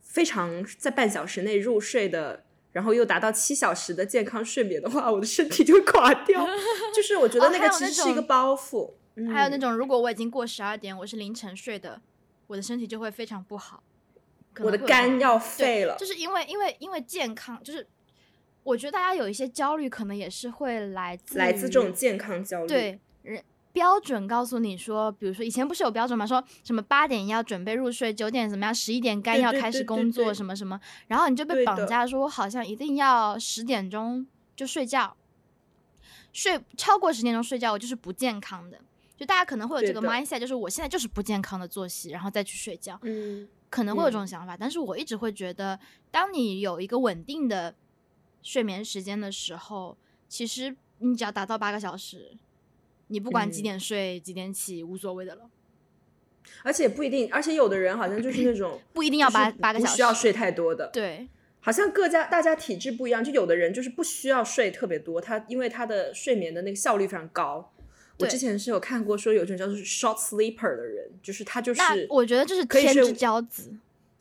[0.00, 6.46] 非常在半小时内入睡的，然后又达到七小时的健康睡眠的话，我的身体就会垮掉。
[6.94, 8.92] 就是我觉得那个其实是一个包袱。
[9.32, 12.00] 还有那种，如果我已经过十二点，我是凌晨睡的，
[12.48, 13.82] 我的身体就会非常不好。
[14.60, 17.86] 我的肝要废了，就是因为因为因为健康，就是
[18.62, 22.68] 我觉得大家有一些焦虑，可能也是会来自来自这种健康焦虑。
[22.68, 26.24] 对，人标准告诉你说，比如说以前不是有标准吗？
[26.24, 35.16] 说什么八点要准备入睡，九点怎么样，十一点肝要开始工作，什么什么，然后你就被绑架，说我好像一定要十点钟就睡觉，
[36.32, 38.78] 睡超过十点钟睡觉，我就是不健康的。
[39.16, 42.98] 就大家可能会有这个 mindset，就是我现在就是不健康的作息，然后再去睡觉。
[43.02, 43.48] 嗯。
[43.74, 45.76] 可能会有这种想法，但是我一直会觉得，
[46.08, 47.74] 当你有一个稳定的
[48.40, 52.36] 睡眠时间的时候，其实你只要达到八个小时，
[53.08, 55.50] 你不管几点睡几点起，无所谓的了。
[56.62, 60.88] 而且不一定，而且有的人好像就是那种 不一定要八八个小时，不需要睡太多的。
[60.92, 67.72] 对，好像各家大家体质不一样，就有的人就是不需要睡特别多，他因为他的睡眠的那个效率非常高。
[68.18, 73.74] 我之前是有看过说有一种叫做 short sleeper 的人，就是他就是，我觉得这是天之骄子，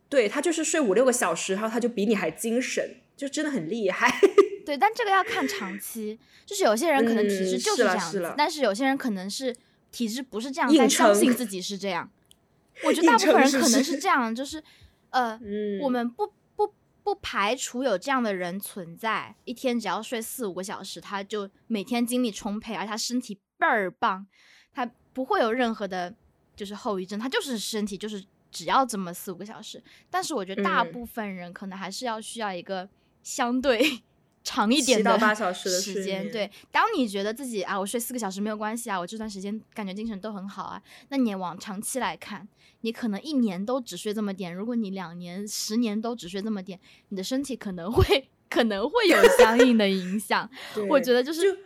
[0.10, 4.20] 对他就是睡五六个小时，然后他就比你还精神，就真的很厉害。
[4.66, 9.56] 对，但这个要看长期，就是有些人可能体质就是这样子，但是有些人可能是
[9.92, 12.10] 体质不是这样，但相信自己是这样。
[12.84, 14.64] 我觉得大部分人可能是这样，就是
[15.12, 15.40] 呃，
[15.82, 23.38] 我们不不不排除有这样的人存在，一天只要睡四五个小时，他就每天精力充沛，而他身体。
[23.58, 24.26] 倍儿棒，
[24.74, 26.14] 他不会有任何的，
[26.56, 29.82] 就是后遗症，他就是身体就是只要这么四五个小时。
[30.10, 32.90] 但是我觉得大部分人可能还是要需要一个
[33.22, 34.02] 相对
[34.44, 36.30] 长一点的七到八小时的时间。
[36.30, 42.48] 对，当你觉得自己啊，我睡四个小时没有关系啊，我这段时间感觉精神都很好啊，那你往长期来看，
[42.82, 44.54] 你可能一年都只睡这么点。
[44.54, 50.50] 如果你两年、十年都只睡这么点，你的身体可能会 可能会有相应的影响。
[50.90, 51.58] 我觉得就是。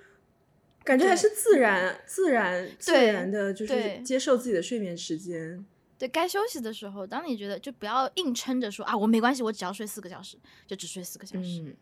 [0.87, 5.65] 感觉还是自然、自然、自然的，就是接受自己的睡眠时间。
[5.99, 11.61] 对该休息的时候，当你觉得就不要硬撑着说啊，我没关系，我只要睡四个小时，就只睡四个小时。
[11.61, 11.75] 嗯，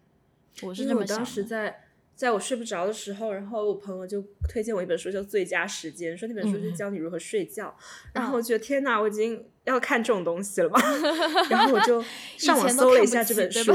[0.64, 1.18] 我是这么想。
[1.18, 1.84] 当时在
[2.16, 7.78] 在我睡不着的时候，然后我朋友就推荐我一本书，叫《最佳时间》，说那本书是教你如何睡觉。
[8.12, 10.82] 然后我觉得天哪，我已经要看这种东西了吧？
[11.52, 12.04] 然后我就
[12.38, 13.72] 上网搜了一下这本书。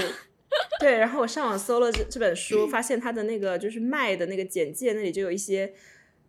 [0.81, 5.73] 对，然后我上网搜了这这本书，发现它的那个就是卖的那个简介那里就有一些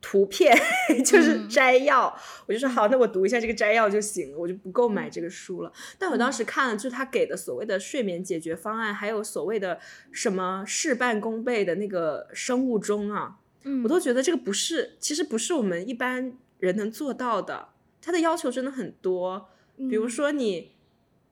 [0.02, 0.56] 图片，
[1.06, 2.16] 就是嗯摘要。
[2.46, 5.72] 我就说好，那我读一下这个摘要就行了，我就不购买这个书了。
[5.98, 9.80] 但我当时看了，就是他给的所谓的睡眠解决方案，还有所谓的
[10.12, 17.70] 什么事半功倍的那个生物钟啊，嗯，我都觉得这个不是，其实不是我们一般人能做到的。
[18.02, 20.72] 他的要求真的很多，比如嗯说你，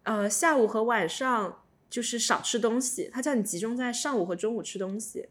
[0.04, 5.28] 呃，下午和晚上就是少吃东西，他叫你集中在上午和中午吃东西。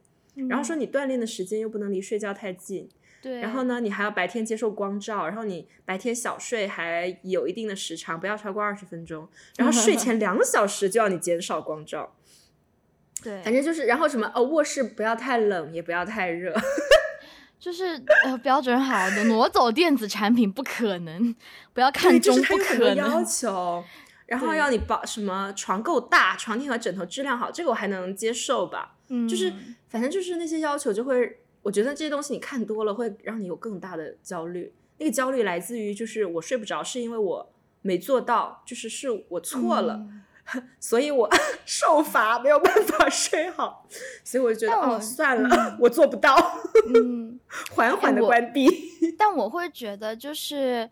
[0.49, 0.81] 然后说嗯。
[0.81, 2.89] 你锻炼的时间又不能离睡觉太近，
[3.21, 12.15] 对，然后呢，你还要白天接受光照，然后你白天小睡还有一定的时长，不要超过二十分钟，然后睡前 两小时就要你减少光照，
[13.21, 16.55] 对，反正就是，然后什么哦，卧室不要太冷，也不要太热，
[17.59, 21.35] 就是呃标准好的挪走电子产品不可能，
[21.75, 23.83] 不要，看中不可要能，求，
[24.29, 29.27] 然后要你保什么床够大，床垫和枕头质量好，这个我还能接受吧，嗯。
[29.29, 34.73] 就是嗯反正就是那些要求就会，我觉得这些东西你看多了会让你有更大的焦虑。
[34.99, 40.23] 那个焦虑来自于就是我睡不着，是因为我没做到，就是是我错了，嗯。
[40.81, 41.29] 所以我
[41.67, 43.87] 受罚没有办法 睡好，
[44.25, 46.35] 所以我就觉得哦算了，我做不到，
[46.95, 47.39] 嗯，
[47.71, 48.67] 缓缓的关闭。
[49.19, 50.89] 但我会觉得就是，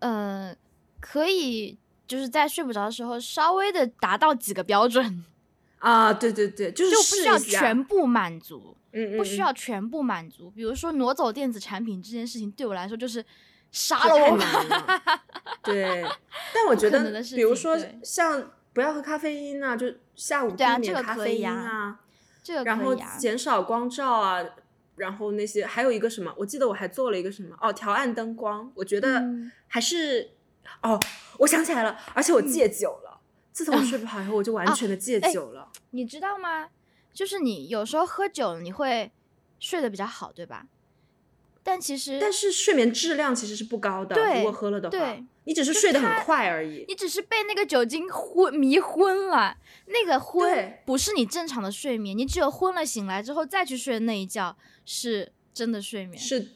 [0.00, 0.54] 呃，
[1.00, 1.78] 可以
[2.10, 5.24] 就是在睡不着的时候稍微的达到几个标准，
[5.78, 10.50] 啊，对对对，就是就不需要全部满足，嗯嗯不需嗯要全部满足。
[10.50, 13.24] 比如说挪走电子产品这件事情，对我来说就是
[13.70, 14.38] 杀了我。
[15.62, 16.04] 对，
[16.52, 22.00] 但我觉得比如说像不要喝咖啡因啊，就下午避免个咖啡因啊
[22.42, 24.44] 这个然后可以啊，减少光照啊，
[24.96, 30.30] 然后那些还有一个什么，我记得我还做了一个什么哦，调暗灯光，我觉得嗯还是、
[30.82, 30.98] 哦，
[31.38, 33.20] 我想起来了，而且我戒酒了。
[33.52, 35.70] 自从我睡不好以后，我就完啊全的戒哎酒了。
[35.90, 36.68] 你知道吗？
[37.12, 39.10] 就是你有时候喝酒，你会
[39.58, 40.66] 睡得比较好，对吧？
[41.62, 46.86] 但其实，但是睡眠质量其实是不高的，对如果喝了的话对，你只是睡得很快而已。
[46.88, 54.56] 你只是被那个酒精昏迷昏了，那个昏不是你正常的睡眠，你只有昏了醒来之后再去睡的那一觉
[54.86, 56.16] 是真的睡眠。
[56.18, 56.52] 是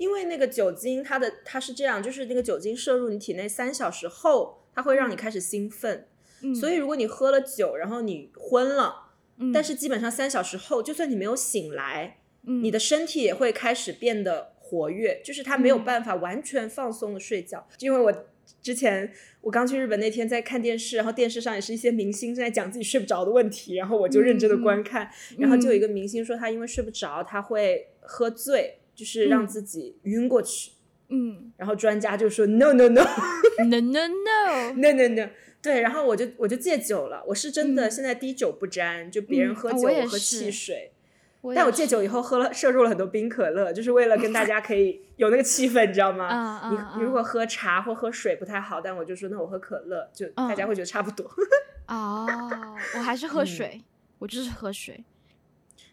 [0.00, 6.06] 因为那个酒精，它的它是这样，就是那个酒精摄入你体内三小时后，它会让你开始兴奋。
[6.42, 12.64] 嗯，所以如果你喝了酒，然后你昏了，嗯，但是基本上三小时后，就算你没有醒来，嗯。
[12.64, 15.84] 你的身体也会开始变得活跃，就是它没有嗯。
[15.84, 17.68] 办法完全放松的睡觉。
[17.80, 18.24] 因为我
[18.62, 25.82] 之前我刚去日本那天在看电视，然后电视上也是一些明星正在讲自己睡不着的问题，然后我就认真的观看，然后就有一嗯。
[25.82, 30.72] 个明星说他因为睡不着，他会喝醉，就是让嗯自己晕过去。
[31.08, 33.00] 嗯然后专家就说 no no no，no
[33.64, 35.28] no no，no no no，
[35.62, 40.92] 对，然后我就我就戒酒了，我是真的嗯现在滴酒不沾，就别人嗯喝酒、哦我喝汽水。
[41.40, 46.26] 我但我戒酒以后喝了摄入了很多冰可乐，就是为了跟大家可以 有那个气氛，你知道吗？
[46.28, 51.26] 啊你如果喝茶或喝水不太好，但我就说那我喝可乐，就大家嗯会觉得差不多。
[51.88, 52.28] 哦，
[52.94, 53.80] 我还是喝嗯水，
[54.18, 55.02] 我就是喝水。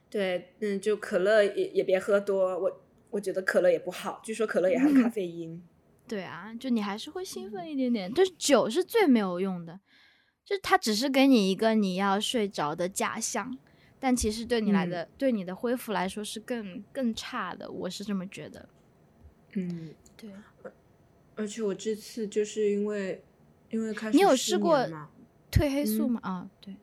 [0.09, 2.81] 对，嗯，就可乐也也别喝多，我
[3.17, 5.59] 我觉得可乐也不好，据说可乐也含咖啡因。
[6.07, 9.79] 对啊，就你还是会兴嗯奋一点点，就是酒是最没有用的，
[10.45, 13.57] 就是它只是给你一个你要睡着的假象，
[13.99, 18.69] 但其实对你来嗯的、对你的恢复来说是更更差的，我是这么觉得。
[19.55, 20.29] 嗯，对，
[21.33, 23.23] 而且我这次就是因为
[23.71, 24.77] 因为开始你有试过，
[25.51, 26.19] 褪黑素嗯吗？
[26.21, 26.75] 啊，对，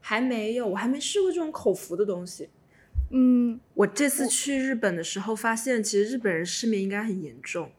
[0.00, 2.50] 还没有，我还没试过这种口服的东西。
[3.10, 7.70] 嗯，我这次去日本的时候，发现其实日本人失眠应该很严重，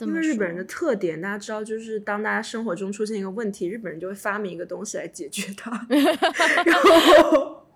[0.00, 5.70] 因为日本人的特点，大家知道，就是当大家生活中出现一个问题，日本人就会发明一个东西来解决它。
[6.66, 7.66] 然后，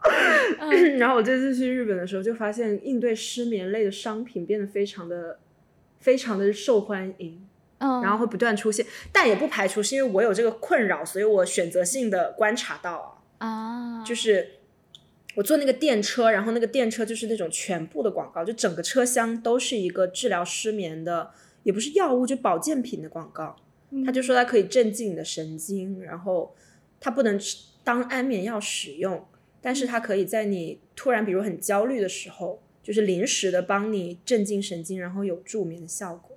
[0.58, 0.98] 嗯。
[0.98, 5.38] 然后我这次去日本的时候，就发现应对失眠类的商品变得非常的、
[6.00, 7.46] 非常的受欢迎，
[7.78, 13.46] 嗯，然后会不断出现，但也不排除是因为我有这个困扰，所以我选择性的观察到啊。
[13.46, 14.48] 啊，就是
[15.34, 21.30] 我坐那个电车，然后那个电车就是那种全部的广告，就整个车厢都是一个治疗失眠的，
[21.62, 23.56] 也不是药物，就保健品的广告。
[24.04, 26.54] 他就嗯说它可以镇静你的神经，然后
[26.98, 29.24] 它不能吃当安眠药使用，
[29.60, 36.36] 但是它可以在你突然比如很焦虑的时候，就是临时的帮你镇静神经，然后有助眠的效果。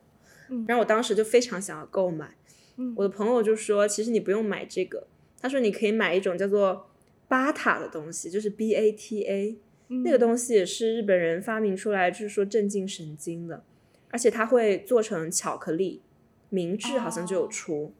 [0.49, 2.35] 嗯然后我当时就非常想要购买。
[2.75, 5.07] 嗯我的朋友就说，其实你不用买这个，
[5.41, 6.89] 他说你可以买一种叫做
[7.27, 9.57] 巴塔的东西，就是 B A T A，
[9.87, 10.19] 那个嗯。
[10.19, 13.63] 东西也是日本人发明出来，就是说镇静神经的，
[14.09, 16.01] 而且它会做成巧克力，
[16.49, 17.47] 明治好像就有哦。
[17.49, 17.93] 出。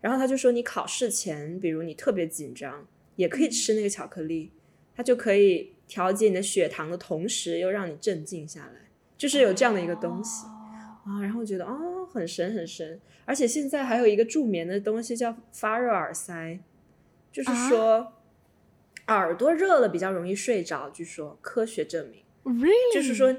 [0.00, 4.50] 然后他就说，你考试前，比如你特别紧张，也可以嗯吃那个巧克力，
[4.96, 8.88] 它就可以调节你的血糖的同时，又让你镇静下来。
[9.18, 16.58] 就是有这样的一个东西啊，然后觉得哦很神很神，而且现在还有一个助眠的东西叫发热耳塞，
[17.30, 18.10] 就是说
[19.14, 23.36] 耳朵热了比较容易睡着，据说科学证明，，really，就是说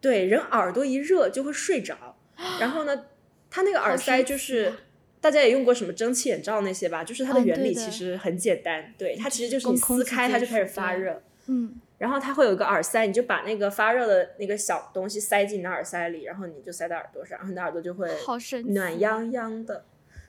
[0.00, 2.16] 对人耳朵一热就会睡着，
[2.60, 3.06] 然后呢，
[3.50, 4.72] 它那个耳塞就是。
[5.18, 7.02] 大家也用过什么蒸汽眼罩那些吧？
[7.02, 19.84] 就是它的嗯原理其实很简单，对它其实就是你撕开它就开始发热，嗯，然后它会有一个耳塞，你就把那个发热的那个小东西塞进你的耳塞里，然后你就塞到耳朵上，然后你的耳朵就会好神，暖洋洋的。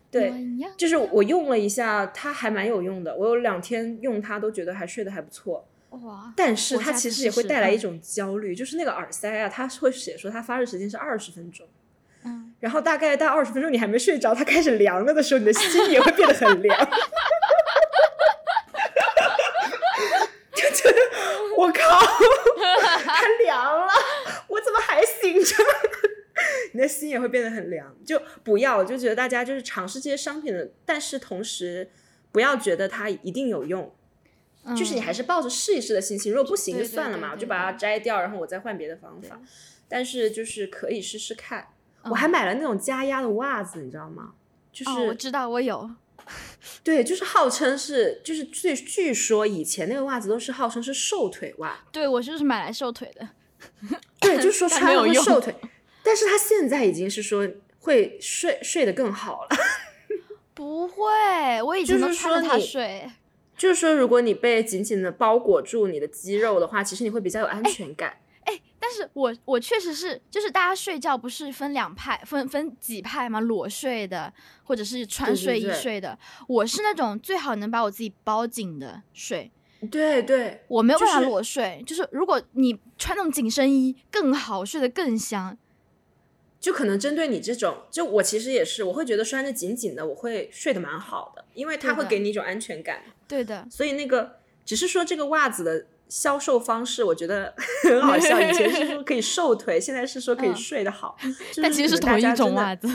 [0.09, 0.33] 对，
[0.77, 3.15] 就是我用了一下，它还蛮有用的。
[3.15, 11.67] 我有两天用它都觉得还睡得还不错，哇，但是它其实也会带来一种焦虑，就是那个耳塞啊，它会写说它发热时间是二十分钟，
[12.23, 16.77] 嗯，然后大概到二十分钟你还没睡着，它开始凉了的时候，你的心也会变得很凉。
[20.53, 20.97] 就觉得
[21.57, 21.99] 我靠，
[23.03, 23.87] 太凉了，
[24.47, 25.55] 我怎么还醒着？
[26.73, 27.95] 你的心也会变得很凉。
[28.05, 31.89] 就不要，我就觉得大家就是尝试这些商品的，但是同时
[32.31, 33.93] 不要觉得它一定有用，
[34.75, 36.31] 就是你还是抱着试一试的心情。
[36.33, 39.39] 如果不行就算了嘛，我就把它摘掉，然后我再换别的方法。
[39.87, 41.67] 但是就是可以试试看。
[42.03, 44.33] 我嗯还买了那种加压的袜子，你知道吗？
[44.71, 45.89] 就是、哦，我知道我有，
[46.83, 53.27] 对，就是号称是，就是据据说以前那个袜子都是号称是瘦腿袜，对我就是买来瘦腿的，
[54.19, 55.55] 对，就是说 但穿了没有用会瘦腿，
[56.07, 57.45] 但是他现在已经是说
[57.79, 59.49] 会睡睡得更好了，
[60.55, 63.11] 不会，我以前就是都穿着它说你睡，
[63.57, 68.17] 就是说如果你被紧紧的包裹住你的肌肉的话，其实你会比较有安全感。
[68.45, 73.41] 哎但是我我确实是，就是大家睡觉不是分两派，分分几派吗？
[73.41, 74.31] 裸睡的，
[74.63, 76.17] 或者是穿睡衣对睡的。
[76.47, 79.51] 我是那种最好能把我自己包紧的睡，
[79.91, 81.83] 对对，我没有办法就是裸睡。
[81.85, 85.57] 就是如果你穿那种紧身衣更好，睡得更香。
[86.59, 93.03] 就可能针对你这种，就我其实也是，我会觉得拴着紧紧的，我会睡得蛮好的，因为它会给你一种安全感。
[93.27, 97.53] 对的，所以那个只是说这个袜子的销售方式，我觉得
[97.83, 98.39] 很好笑。
[98.41, 101.15] 以前是说可以瘦腿，现在是说可以嗯睡得好，
[101.53, 102.87] 就但其实是同一种袜子。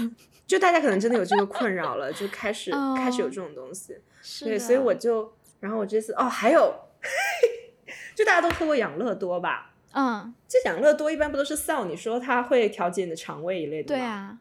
[0.45, 3.97] 就大家可能真的有这个困扰了，就开始、 哦开始有这种东西。
[4.45, 6.75] 对，所以我就，然后我这次哦，还有，
[8.15, 9.72] 就大家都喝过养乐多吧？
[9.93, 13.99] 嗯，这养乐多一般不都是笑你说它会调节你的肠胃一类的吗？
[13.99, 14.07] 对。
[14.07, 14.39] 啊，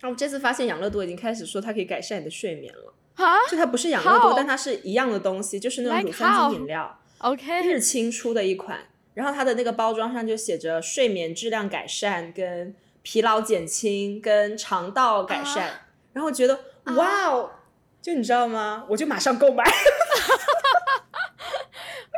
[0.00, 2.94] 然后我这次发现养乐多已经开始说它可以改善你的睡眠了，
[3.24, 4.34] 啊就它不是养乐多？
[4.34, 6.50] 但它是一样的东西，就是那种乳酸？
[6.50, 6.98] 菌饮料。
[7.18, 8.80] OK，日清出的一款，
[9.14, 15.82] 然后它的那个包装上就写着睡眠质量改善、跟疲劳减轻、跟肠道改善，
[16.14, 16.58] 然后觉得、
[16.96, 17.50] 哇哦，
[18.00, 18.84] 就你知道吗？
[18.88, 19.62] 我就马上购买。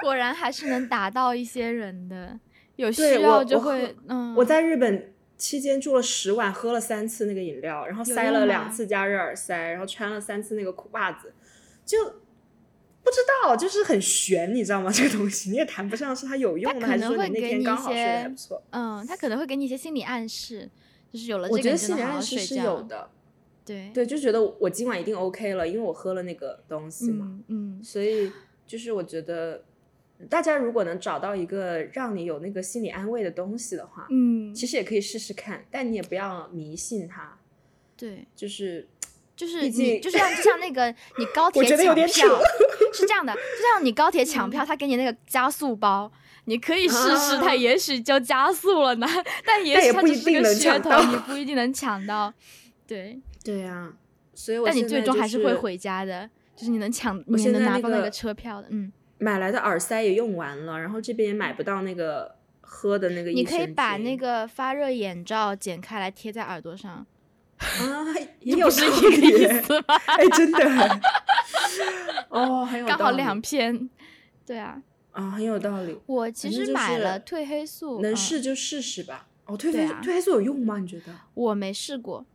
[0.05, 2.39] 果然还是能打到一些人的，
[2.77, 11.33] 有需对要我我就会，嗯，我在日本期间住了十晚，喝了三次那个饮料，然后塞了两次加热耳塞，然后穿了三次那个裤袜子，
[11.85, 12.21] 就。
[13.05, 14.89] 不知道，就是很悬，你知道吗？
[14.95, 18.63] 这个东西你也谈不上是它有用的，可还是说你那天刚好睡你一些得还不错。
[18.71, 20.71] 嗯，他可能会给你一些心理暗示，
[21.13, 23.11] 就是有了我觉得这个你真的好好心理暗示是有，的，
[23.63, 28.33] 对对，就觉得我今晚一定 OK 了，因为我喝了那个东西嘛，嗯嗯，所以
[28.67, 29.63] 就是我觉得
[30.31, 37.37] 大家如果能找到一个让你有那个心理安慰的东西的话，嗯，其实也可以试试看，但你也不要迷信它，
[37.97, 38.89] 对，就是
[39.37, 42.41] 就是你就像就像那个 你高铁我觉得有抢票
[42.93, 43.41] 是这样的，就
[43.73, 46.11] 像你高铁抢票，他给你那个加速包。
[46.47, 49.07] 你可以试试，它啊也许就加速了呢，
[49.47, 52.31] 但也但许也不一定它只是个噱头，你不一定能抢到。
[52.87, 53.91] 对， 对呀、
[54.35, 58.69] 所以我但你最终还是会回家的，就是你能抢，你能拿到那个个车票的。
[58.69, 67.07] 嗯，买来的耳塞也用完了，然后这边也买不到那个喝的那个你可以把那个发热眼罩剪开来贴在耳朵上，
[67.59, 68.05] 啊，
[68.41, 69.95] 也有道不是一个意思吗？
[70.07, 71.01] 哎，真的，
[72.29, 73.89] 哦，很有道理刚好两片。
[74.47, 75.99] 对啊，啊，很有道理。
[76.07, 79.27] 我其实买了褪黑素，能嗯试就试试吧。
[79.47, 80.79] 哦，褪黑褪黑素有用吗？
[80.79, 81.13] 你觉得？
[81.35, 82.27] 我没试过，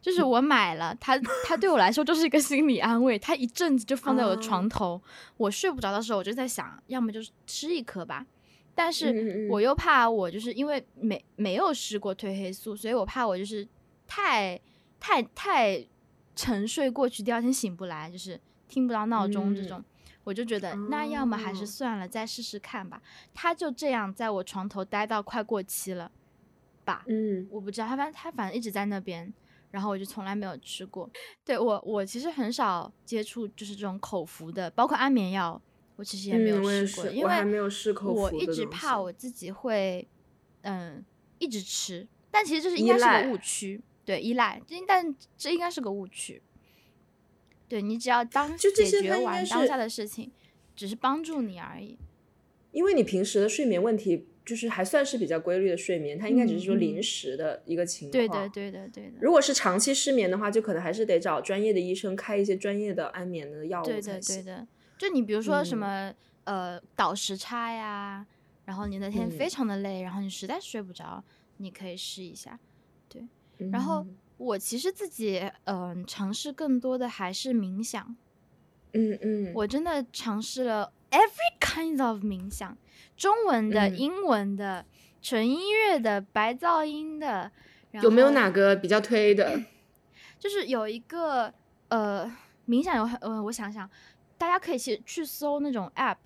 [0.00, 3.18] 就是嗯我买了它，它对我来说就是一个心理安慰。
[3.18, 5.00] 它一阵子就放在我的哦床头，
[5.36, 8.24] 我睡不着的时候，我就在想，要么就是吃一颗吧。
[8.74, 13.66] 但嗯是我又怕我就是因为没没有试过褪黑素，所以我怕我就是
[14.06, 14.58] 太
[15.00, 15.84] 太太
[16.36, 19.84] 沉睡过去，第二天醒不来，就是听不到闹钟这嗯种。
[20.22, 23.00] 我就觉得那要么还是哦算了，再试试看吧。
[23.32, 26.12] 它就这样在我床头待到快过期了
[26.84, 27.02] 吧。
[27.08, 29.32] 嗯我不知道，他反正它反正一直在那边，
[29.70, 31.08] 然后我就从来没有吃过。
[31.44, 35.60] 对我，我其实很少接触就是这种口服的，包括安眠药，
[35.96, 37.60] 我其实也没有试过，是，因为
[38.04, 40.06] 我一直怕我自己会，
[40.62, 41.04] 嗯，
[41.38, 46.42] 一直吃，但其实这是应该是个误区，对，依赖，但这应该是个误区。
[47.68, 50.32] 对你只要当就解决完当下的事情，
[50.74, 51.98] 只是帮助你而已。
[52.72, 58.12] 因为你平时的睡眠问题就是还算是比较规律的睡眠，他应该只是说临时的一个情况。
[58.12, 59.18] 对的，对的，对的。
[59.20, 64.66] 如果是长期失眠的话，就可能还是得找专业的医生开一些专业的安眠的药物对的，对的。
[64.96, 66.10] 就你比如说什么
[66.44, 68.26] 呃倒时差呀，
[68.64, 71.22] 然后你那天非常的累，然后你实在睡不着，
[71.58, 72.58] 你可以试一下。
[73.10, 73.22] 对，
[73.70, 74.06] 然后
[74.38, 78.16] 我其实自己嗯尝试更多的还是冥想。
[78.94, 80.92] 嗯嗯，我真的尝试了。
[81.10, 82.76] Every kind of 冥想，
[83.16, 84.84] 中文的、英文的、
[85.22, 87.50] 纯音乐的、白噪音的，
[87.92, 89.60] 有没有哪个比较推的？
[90.38, 91.52] 就是有一个
[91.88, 92.30] 呃，
[92.68, 93.88] 冥想有很呃，我想想，
[94.36, 96.16] 大家可以去去搜那种 app。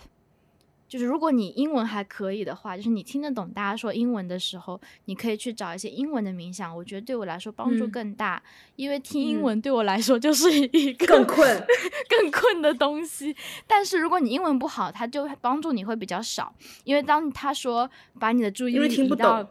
[0.92, 6.76] 就是如果你英文还可以的话，就是你听得懂大家说英文的时候，你可以去找一些英文的冥想。
[6.76, 8.42] 我觉得对我来说帮助更大，
[8.76, 11.66] 因为听英文对我来说就是一个更困、
[12.10, 13.34] 更困的东西。
[13.66, 17.90] 但是如果你英文不好，它就帮助你会比较少，因为当他说
[18.20, 19.50] 把你的注意力移到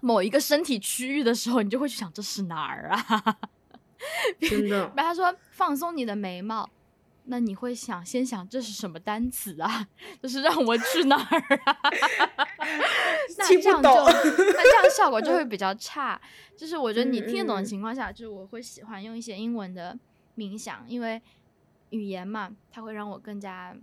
[0.00, 3.36] 某一个身体区域的时候，你就会去想这是哪儿啊？
[4.40, 4.90] 真的。
[4.96, 6.66] 然后他说放松你的眉毛。
[7.30, 9.86] 那你会想先想这是什么单词啊？
[10.20, 11.78] 就是让我去哪儿啊？
[13.38, 16.20] 那这样就那这样效果就会比较差。
[16.56, 19.96] 就是我觉得你听得懂的情况下，就是我会喜欢用一些英文的
[20.36, 21.22] 冥想，因为
[21.90, 23.76] 语言嘛，它会让我更加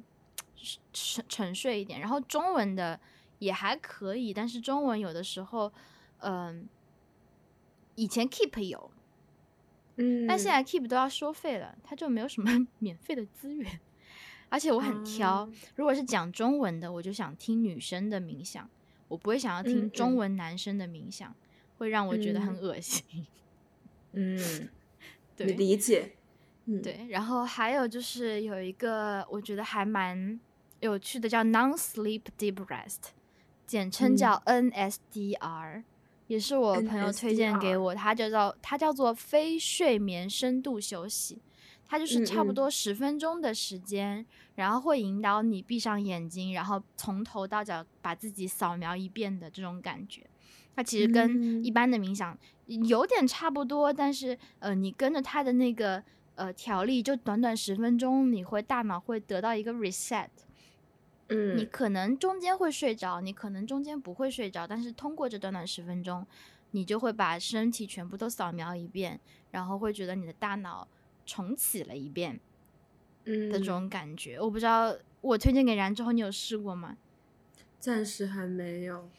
[0.92, 2.02] 沉沉睡一点。
[2.02, 3.00] 然后中文的
[3.40, 5.72] 也还可以，但是中文有的时候，
[6.20, 6.68] 嗯，
[7.96, 8.92] 以前 Keep 有。
[9.98, 13.80] 嗯，但现在 Keep 都要收费了，它就没有什么 免费的资源，
[14.50, 15.50] 而且我很挑。
[15.76, 18.70] 如果是讲中文的，我就想听女生的冥想，
[19.08, 21.36] 我不会想要听中文男生的冥想，
[21.78, 23.04] 会让我觉得很恶心。
[24.14, 24.70] 嗯，
[25.36, 26.14] 对，理解。
[26.66, 30.38] 嗯对，然后还有就是有一个我觉得还蛮
[30.82, 33.12] 有趣的，叫 Non-Sleep Deep Rest，
[33.66, 35.84] 简称叫 NSDR。
[36.28, 41.42] 也是我朋友推荐给我，它叫做它叫做非睡眠深度休息，
[41.86, 44.26] 它就是差不多十分钟的时间，
[44.56, 50.22] 然后会引导你闭上眼睛，然后从头到脚把自己扫描一遍的这种感觉。
[50.76, 56.04] 它其实跟一般的冥想有点差不多，但是呃，你跟着它的那个
[56.36, 60.28] 呃条例，就短短十分钟，你会大脑会得到一个 reset。
[61.30, 66.26] 嗯，你可能中间会睡着，你可能中间不会睡着，但是通过这短短十分钟，
[66.72, 69.20] 你就会把身体全部都扫描一遍，
[69.52, 70.88] 然后会觉得你的大脑
[71.26, 72.40] 重启了一遍，
[73.26, 74.40] 嗯的这种感觉。
[74.40, 76.98] 我不知道我推荐给然之后，你有试过吗？
[77.80, 79.10] 暂时还没有。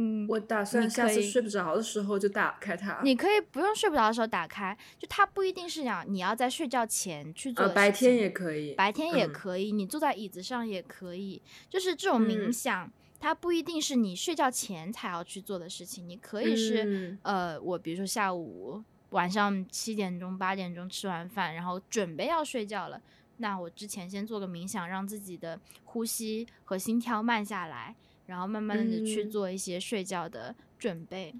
[0.00, 3.00] 嗯，我打算下次睡不着的时候就打开它。
[3.02, 7.68] 你可以不用睡不着的时候打开，就它不一定是讲你要在睡觉前去做。
[7.70, 11.42] 白天也可以，白天也可以，你坐在椅子上也可以。
[11.68, 12.88] 就是这种冥想，
[13.18, 18.80] 它不一定是你睡觉前才要去做的事情，你可以是呃，我比如说下午
[19.10, 23.02] 晚上七点钟、八点钟吃完饭，然后准备要睡觉了，
[23.38, 27.96] 那我之前先做个冥想，让自己的呼吸和心跳慢下来。
[28.28, 31.34] 然后慢慢的去做一些睡觉的准备，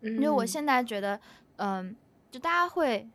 [0.00, 1.20] 因为我现在觉得，
[1.56, 1.94] 嗯，
[2.30, 3.06] 就大家会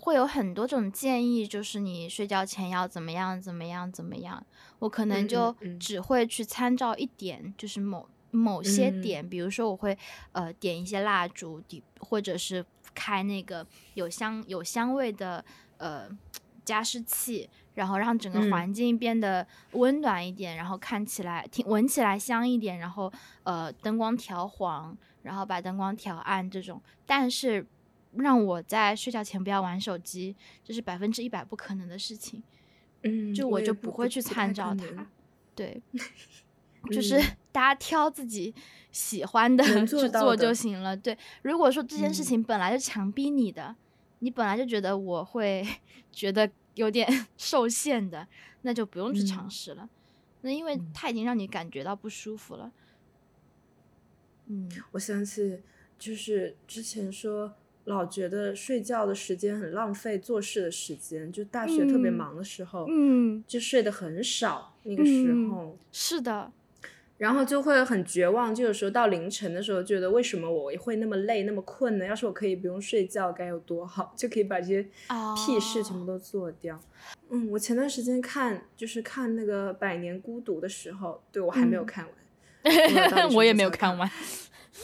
[0.00, 4.44] 会有很多种建议，就是你睡觉前要怎么样怎么样怎么样，
[4.80, 9.96] 我可能就只会去参照一点，就是某某些点，比如说我会
[10.32, 12.66] 呃点一些蜡烛底，或者是
[12.96, 13.64] 开那个
[13.94, 15.44] 有香有香味的
[15.76, 16.08] 呃
[16.64, 17.48] 加湿器。
[17.76, 23.12] 然后让整个环境变得温暖一点，然后看起来听闻起来香一点，然后
[23.42, 26.80] 呃灯光调黄，然后把灯光调暗这种。
[27.04, 27.66] 但是
[28.14, 32.42] 让我在睡觉前不要玩手机，这是百分之一百不可能的事情。
[33.02, 35.06] 嗯，就我就不会去参照它。
[35.54, 35.78] 对，
[36.90, 37.22] 就是
[37.52, 38.54] 大家挑自己
[38.90, 40.96] 喜欢的去做就行了。
[40.96, 43.76] 对，如果说这件事情本来就强逼你的，
[44.20, 45.62] 你本来就觉得我会
[46.10, 46.50] 觉得。
[46.76, 47.06] 有点
[47.36, 48.26] 受限的，
[48.62, 49.90] 那就不用去尝试了。
[50.42, 52.72] 那因为它已经让你感觉到不舒服了。
[54.46, 55.60] 嗯，我想起
[55.98, 57.52] 就是之前说
[57.84, 64.76] 老觉得睡觉的时间很浪费，做事的时间，就大学特别忙的时候，嗯，就睡得很少。
[64.84, 66.52] 那个时候是的。
[67.18, 72.04] 然后就会很绝望，就有时候到凌晨的时候，觉得为什么我会那么累、那么困呢？
[72.04, 76.78] 要是我可以不用睡觉，该有多好， 就可以把这些屁事全部都做掉。
[77.30, 84.10] 嗯，我前段时间看就是看那个《百年孤独》的时候，对我还没有看完， 我也没有看完。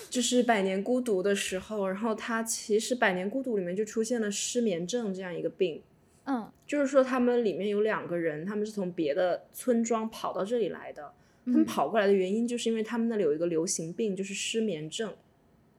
[0.09, 5.83] 就是《百年孤独》的时候，然后他其实《百年孤独》里面就出现了失眠症这样一个病。
[6.25, 11.13] 嗯，就是说他们里面有两个人，他们是从别的村庄跑到这里来的。
[11.47, 15.13] 他们跑过来的原因，就是因为他们那里有一个流行病，就是失眠症。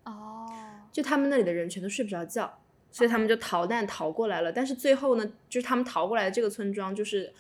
[0.03, 0.47] 哦，
[0.91, 2.59] 就他们那里的人全都睡不着觉，
[2.91, 4.51] 所以他们就逃难逃过来了。
[4.51, 7.32] 但是最后呢，就是他们逃过来的这个村庄，就是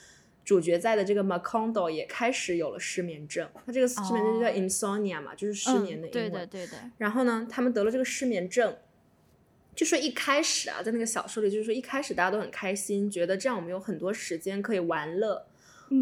[0.45, 3.47] 主角在的这个 Macondo 也开始有了失眠症。
[3.65, 6.11] 他这个失眠症就叫 insomnia 嘛，就是失眠的英文。
[6.11, 6.77] 对的，对的。
[6.97, 8.75] 然后呢，他们得了这个失眠症。
[9.75, 15.47] 就说一开始啊，在那个小说里，就是说一开始大家都很开心，觉得这样我们有很多时间可以玩乐，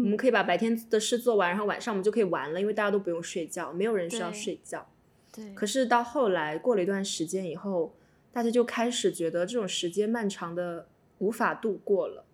[0.00, 4.88] 我们可以把白天的事做完，然后晚上我们就可以玩了，因为大家都不用睡觉，没有人需要睡觉。
[5.32, 5.52] 对。
[5.54, 7.94] 可是到后来过了一段时间以后，
[8.32, 10.88] 大家就开始觉得这种时间漫长的
[11.18, 12.24] 无法度过了，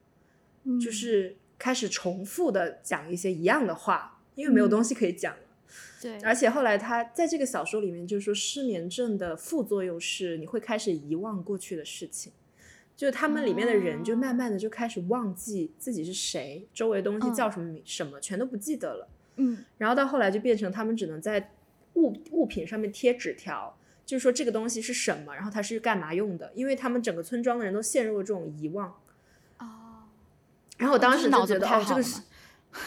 [0.81, 5.35] 就是开始重复的讲一些一样的话，因为没有东西可以讲。
[6.01, 12.33] 对，而且后来他在这个小说里面就说，失眠症的副作用是你会开始遗忘过去的事情，
[12.99, 19.09] 就他们里面的人就慢慢的就开始忘记自己是谁，周围东西叫什么名什么全都不记得了。
[19.37, 21.53] 嗯，然后到后来就变成他们只能在
[21.95, 28.89] 物物品上面贴纸条，就是说这个东西是什么，然后它是干嘛用的，因为他们整个村庄的人都陷入了这种遗忘。
[29.59, 30.03] 哦，
[30.77, 32.21] 然后我当时就觉得哦，这个是。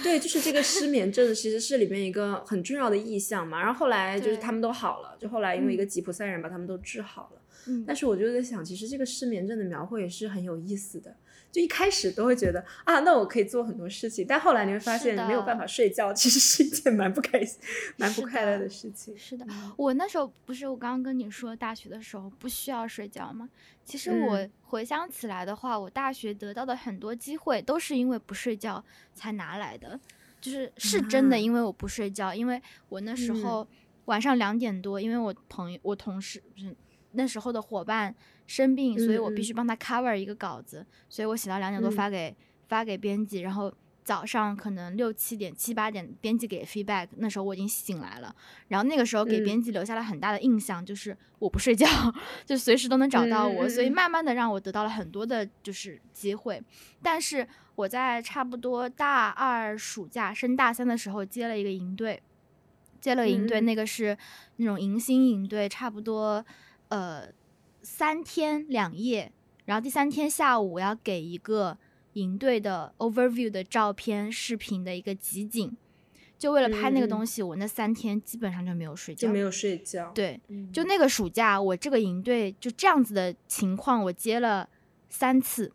[0.04, 3.60] 对，就是这个失眠症，其实是里面一个很重要的意象嘛。
[3.60, 7.41] 然后后来就是他们都好了，就后来因为一个吉普赛人把他们都治好了。
[7.68, 11.16] 嗯，但是我就在想，其实这个失眠症的描绘也是很有意思的。
[11.52, 17.60] 就一开始都会觉得啊，那我可以做很多事情，但后来你会发现没有办法睡觉，其实是一件蛮不开心、
[17.98, 19.14] 蛮不快乐的事情。
[19.18, 19.46] 是的，
[19.76, 23.50] 我那时候不是我刚刚跟你说大学的时候不需要睡觉吗？
[23.84, 28.82] 其实我回想起来的话，我大学得到的很多机会都是因为不睡觉
[29.14, 30.00] 才拿来的，
[30.40, 33.68] 就是是真的，因为我不睡觉，因为我那时候
[34.06, 36.74] 晚上两点多，因为我朋友、我同事不是
[37.14, 38.16] 那时候的伙伴。
[38.48, 42.36] 生病，所以我必须帮他 cover 一个稿子，所以我写到两点多发给
[42.68, 48.36] 发给编辑，然后早上可能六七点七八点编辑给 feedback，那时候我已经醒来了，
[48.68, 51.88] 然后那个时候给编辑留下了很大的印象，就是我不睡觉，
[52.46, 56.62] 就随时都能找到我，所以慢慢的让我得到了很多的就是机会，
[57.02, 62.22] 但是我在差不多大二暑假升大三的时候接了一个营队，
[63.00, 64.18] 接了营队，那个是
[64.58, 66.44] 那种迎新营队，差不多
[66.92, 67.34] 呃。
[67.84, 69.32] 三天两夜，
[69.66, 71.76] 然后第三天下午我要给一个
[72.14, 75.76] 营队的 overview 的照片、视频的一个集锦，
[76.38, 80.12] 就为了拍那个东西，我那三天基本上就没有睡觉，就没有睡觉。
[80.14, 80.40] 对，
[80.72, 84.70] 就那个暑假，我这个营队就这样子的情况，我接了
[85.10, 85.74] 三次，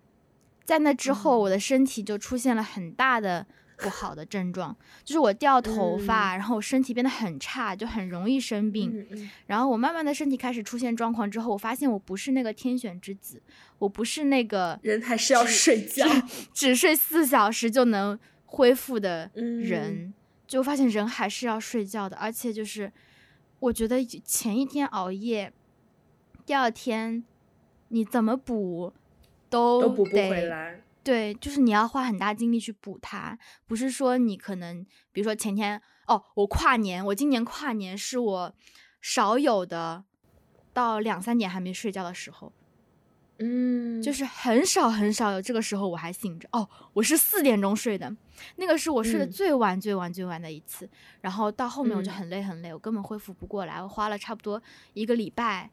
[0.64, 3.44] 在那之后，我的身体就出现了很大的。
[3.76, 4.74] 不好的症状
[5.04, 9.06] 就是我掉头发，然后我身体变得很差，就很容易生病。
[9.46, 13.42] 然后我慢慢的身体开始出现状况之后，我发现我不是那个天选之子，
[13.78, 16.06] 我不是那个人还是要睡觉，
[16.54, 20.14] 只睡四小时就能恢复的人，
[20.46, 22.16] 就发现人还是要睡觉的。
[22.16, 22.90] 而且就是
[23.60, 25.52] 我觉得前一天熬夜，
[26.44, 27.22] 第二天
[27.88, 28.92] 你怎么补
[29.50, 30.80] 都都补不回来。
[31.06, 38.52] 对，就是你要花很大精力去补它，不是说你可能，比如说前天哦，我跨年，我今年跨年是我
[39.00, 40.02] 少有的
[40.72, 42.52] 到两三点还没睡觉的时候，
[43.38, 48.12] 嗯，就是很少很少有这个时候我还醒着哦，我是四点钟睡的，
[48.56, 50.90] 那个是我睡的最晚最晚最晚的一次，
[51.20, 54.60] 然后到后面我就很累很累，我根本恢复不过来，我花了差不多
[54.92, 55.70] 一个礼拜。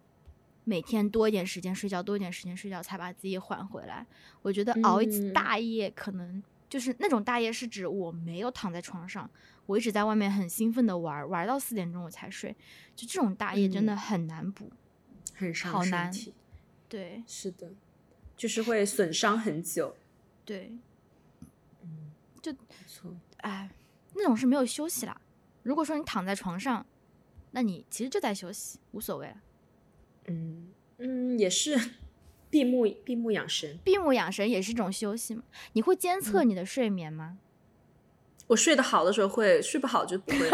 [0.65, 4.05] 每天多一点时间睡觉，多一点时间睡觉，才把自己缓回来。
[4.41, 9.29] 我觉得熬一次大夜，可能就是那种大夜，是指我没有躺在床上，
[9.65, 12.55] 我一直在外面很兴奋的玩，玩到四点钟我才睡。
[12.95, 14.71] 就这种大夜真的很难补，
[15.33, 16.11] 很伤好难。
[16.11, 16.33] 体。
[16.87, 17.71] 对，是的，
[18.37, 19.95] 就是会损伤很久。
[20.45, 20.71] 对，
[21.81, 22.11] 嗯，
[22.41, 22.53] 就
[22.87, 23.15] 错。
[23.37, 23.69] 哎，
[24.13, 25.19] 那种是没有休息啦。
[25.63, 26.85] 如果说你躺在床上，
[27.51, 29.35] 那你其实就在休息，无所谓了。
[30.27, 30.67] 嗯
[30.97, 31.79] 嗯，也是
[32.49, 35.43] 闭目闭目养神，闭目养神也是一种休息嘛。
[35.73, 37.37] 你会监测你的睡眠吗？
[38.47, 40.39] 我睡得好的时候会，睡不好就不会。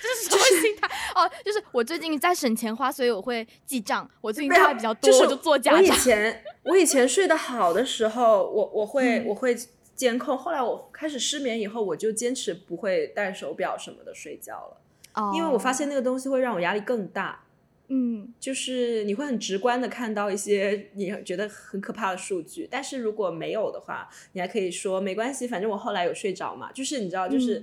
[0.00, 0.88] 这是什么心态？
[1.14, 4.08] 哦，就是我最近在省钱花，所以我会记账。
[4.20, 5.80] 我最近花比较多，我就做假账。
[5.80, 9.56] 我以前我以前睡得好的时候，我我会我会
[9.94, 10.36] 监控。
[10.36, 14.80] 后来我开始失眠以后，我就坚持不会戴手表什么的睡觉了。
[15.14, 17.43] 哦，因为我发现那个东西会让我压力更大。
[17.88, 26.72] 嗯，就是你会很直观的看到一些你觉得很可怕的数据，但是如果没有的话，你还可以说没关系，反正我后来有睡着嘛。
[26.72, 27.62] 就是你知道，就是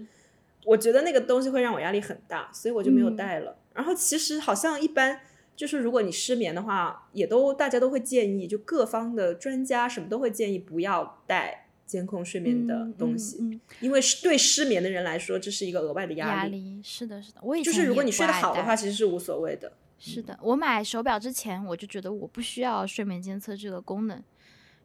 [0.64, 3.58] 我觉得那个东西会让我压力很大，所以我就没有带了。
[3.74, 5.22] 然后其实好像一般
[5.56, 16.52] 就是如果你失眠的话，也都大家都会建议，就各方的专家什么都会建议不要带监控睡眠的东西，因为是对失眠的人来说，这是一个额外的压力。
[16.52, 19.72] 力是的，是的，我以前就是如果你睡得好的话，其实是无所谓的。
[20.04, 24.20] 是的，我买手表之前我就觉得我不需要睡眠监测这个功能，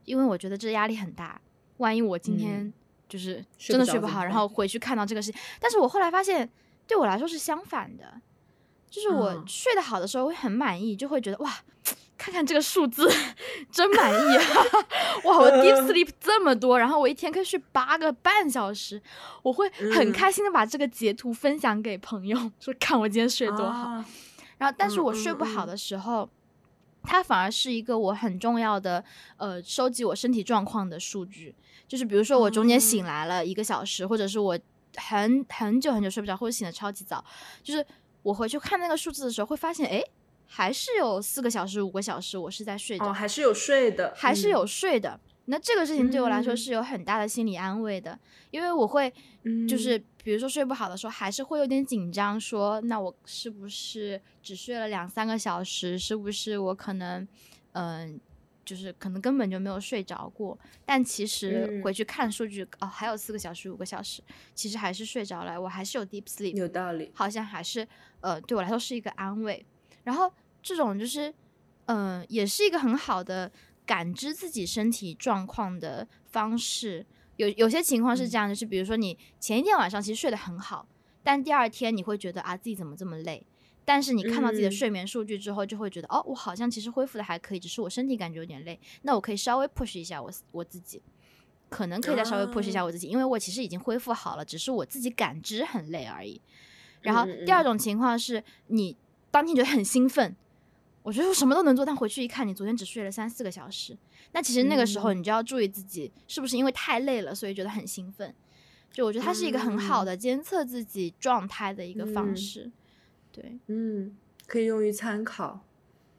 [0.05, 1.41] 因为我觉得这压力很大。
[1.79, 2.71] 万一我今天
[3.09, 6.47] 就是真的睡不好，然后回去看到这个事情，但是我后来发现
[6.87, 8.21] 对我来说是相反的，
[8.91, 11.51] 就是我嗯睡得好的时候会很满意，就会觉得哇，
[12.19, 13.11] 看看这个数字
[13.71, 14.43] 真满意啊！
[15.25, 19.01] 哇，我 deep 嗯 sleep 这么多，然后我一天可以睡八个半小时，
[19.43, 23.89] 我会很嗯开心的把这个截图分享给朋友，说看我今天睡多好。
[23.91, 24.07] 啊
[24.59, 26.29] 然后，但是嗯我睡不好的时候，
[27.03, 29.05] 它反而是一个我很重要的
[29.37, 31.55] 呃收集我身体状况的数据。
[31.87, 34.59] 就是比如说我中间醒哦来了一个小时，或者是我
[34.97, 37.25] 很很久很久睡不着，或者醒的超级早，
[37.63, 37.87] 就是
[38.23, 40.03] 我回去看那个数字的时候，会发现哎，
[40.47, 45.21] 还是有四个小时、五个小时我是在睡着，哦，还是有睡的，嗯还是有睡的。
[45.47, 48.19] 那这个事情对我来说嗯是有很大的心理安慰的，
[48.51, 49.13] 因为我会
[49.69, 55.99] 就是嗯比如说睡不好的时候，还是会有点紧张，说那我是不是只睡了两三个小时？
[55.99, 57.27] 是不是我可能
[57.73, 58.19] 嗯、
[58.65, 60.59] 就是可能根本就没有睡着过？
[60.85, 64.23] 但其实嗯回去看数据，哦，还有四个小时、五个小时，
[64.55, 67.13] 其实还是睡着了，我还是有 deep sleep，有道理。
[67.15, 67.87] 好像还是
[68.21, 69.65] 呃对我来说是一个安慰。
[70.03, 70.33] 然后
[70.63, 71.29] 这种就是
[71.85, 73.51] 嗯、呃也是一个很好的
[73.87, 77.07] 感知自己身体状况的方式。
[77.37, 80.87] 有有些情况是这样，就是比如说你前一天晚上其实睡得很好，
[81.23, 83.47] 但第二天你会觉得啊自己怎么这么累。
[83.85, 88.81] 但是你看到自己的嗯睡眠数据之后，就会觉得、哦，我好像其实恢复的还可以，只是我身体感觉有点累。
[89.03, 91.01] 那我可以稍微 push 一下我我自己，
[91.69, 96.41] 可能可以再稍微 push 一下我自己，因为我其实已经恢复好了，只是我自己感知很累而已。
[97.03, 98.97] 然后第二种情况是你
[99.31, 100.35] 当天觉得很兴奋，
[101.07, 103.97] 我觉得我什么都能做，但回去一看，你昨天只睡了三四个小时，
[104.33, 108.35] 那其实那个时候嗯你就要注意自己是不是因为太累了，所以觉得很兴奋。
[108.91, 112.73] 就我觉得它是一个很好的监测自己状态的一个方嗯式，
[113.31, 114.17] 对，嗯，
[114.49, 115.61] 可以用于参考。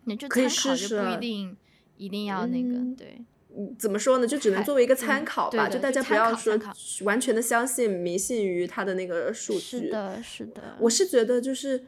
[0.05, 1.57] 你就可以参考就不一定
[1.97, 3.21] 一定要那个，嗯对，
[3.57, 4.25] 嗯怎么说呢？
[4.25, 6.57] 就只能作为一个嗯参考吧，就大家不要说
[7.01, 9.59] 完全的相信、迷信于他的那个数据。
[9.59, 11.83] 是的，是的，我是觉得就是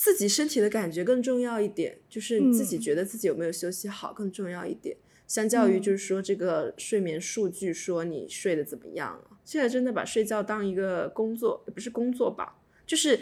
[0.00, 4.96] 自己身体的感觉更重要一点，就是你自己嗯觉得自己有没有休息好更重要一点。
[5.26, 9.36] 相较于嗯就是说这个睡眠数据说你睡得怎么样啊？
[9.44, 13.20] 现在真的把睡觉当一个工作，也不是工作吧，就是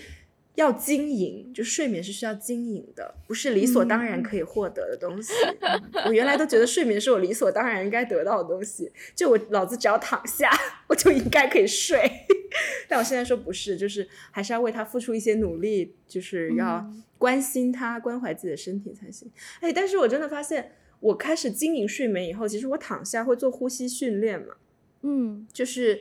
[0.54, 5.32] 要经营，就睡眠是需要经营的，不是理所当然嗯可以获得的东西。
[5.58, 10.48] 嗯我原来都觉得睡眠是我理所当然应该得到的东西，就我老子只要躺下，
[10.88, 12.26] 我 就应该可以睡。
[12.88, 19.30] 但我现在说不是，就是还是要为他付出一些努力，就是要嗯关心他、关怀自己的身体才行。
[19.60, 24.54] 哎，但是我真的发现，我开始经营睡眠以后，其实我躺下会做呼吸训练嘛，
[25.02, 26.00] 嗯，就是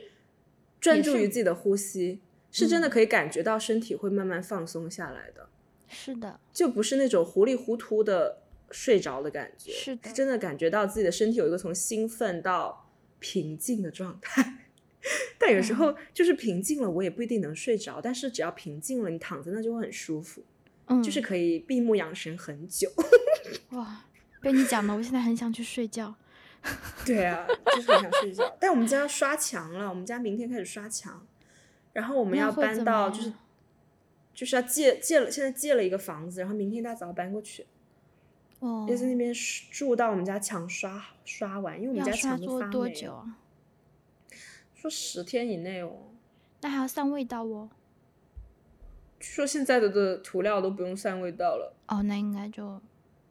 [0.80, 2.20] 专注于自己的呼吸，
[2.50, 5.50] 是真的嗯可以感觉到身体会慢慢放松下来的，
[5.86, 8.38] 是的，就不是那种糊里糊涂的
[8.70, 14.54] 睡着的感觉，是的真的感觉到自己的身体有一个从兴奋到平静的状态。
[15.38, 18.00] 但有时候就是平静了，我也不一定能睡着。
[18.00, 20.42] 但是只要平静了，你躺在那就会很舒服，
[20.86, 22.90] 嗯，就是可以闭目养神很久。
[23.70, 24.04] 哇，
[24.40, 26.14] 被你讲的，我现在很想去睡觉。
[27.06, 28.56] 对啊，就是很想睡觉。
[28.58, 31.24] 但我们家要刷墙了，我们家明天开始刷墙，
[31.92, 33.32] 然后我们要搬到就是
[34.34, 37.64] 就是要借借了，现在借了一个房子，然后明天一大早搬过去，
[38.58, 39.32] 哦，要在那边
[39.70, 42.72] 住到我们家墙刷刷完，因为我们家墙都多发霉了？
[42.72, 43.38] 多久啊？
[44.78, 45.92] 说十天以内哦。
[46.60, 47.68] 那还要散味道哦。
[49.18, 52.80] 据说现在的的涂料都不用散味道了，哦，那应该就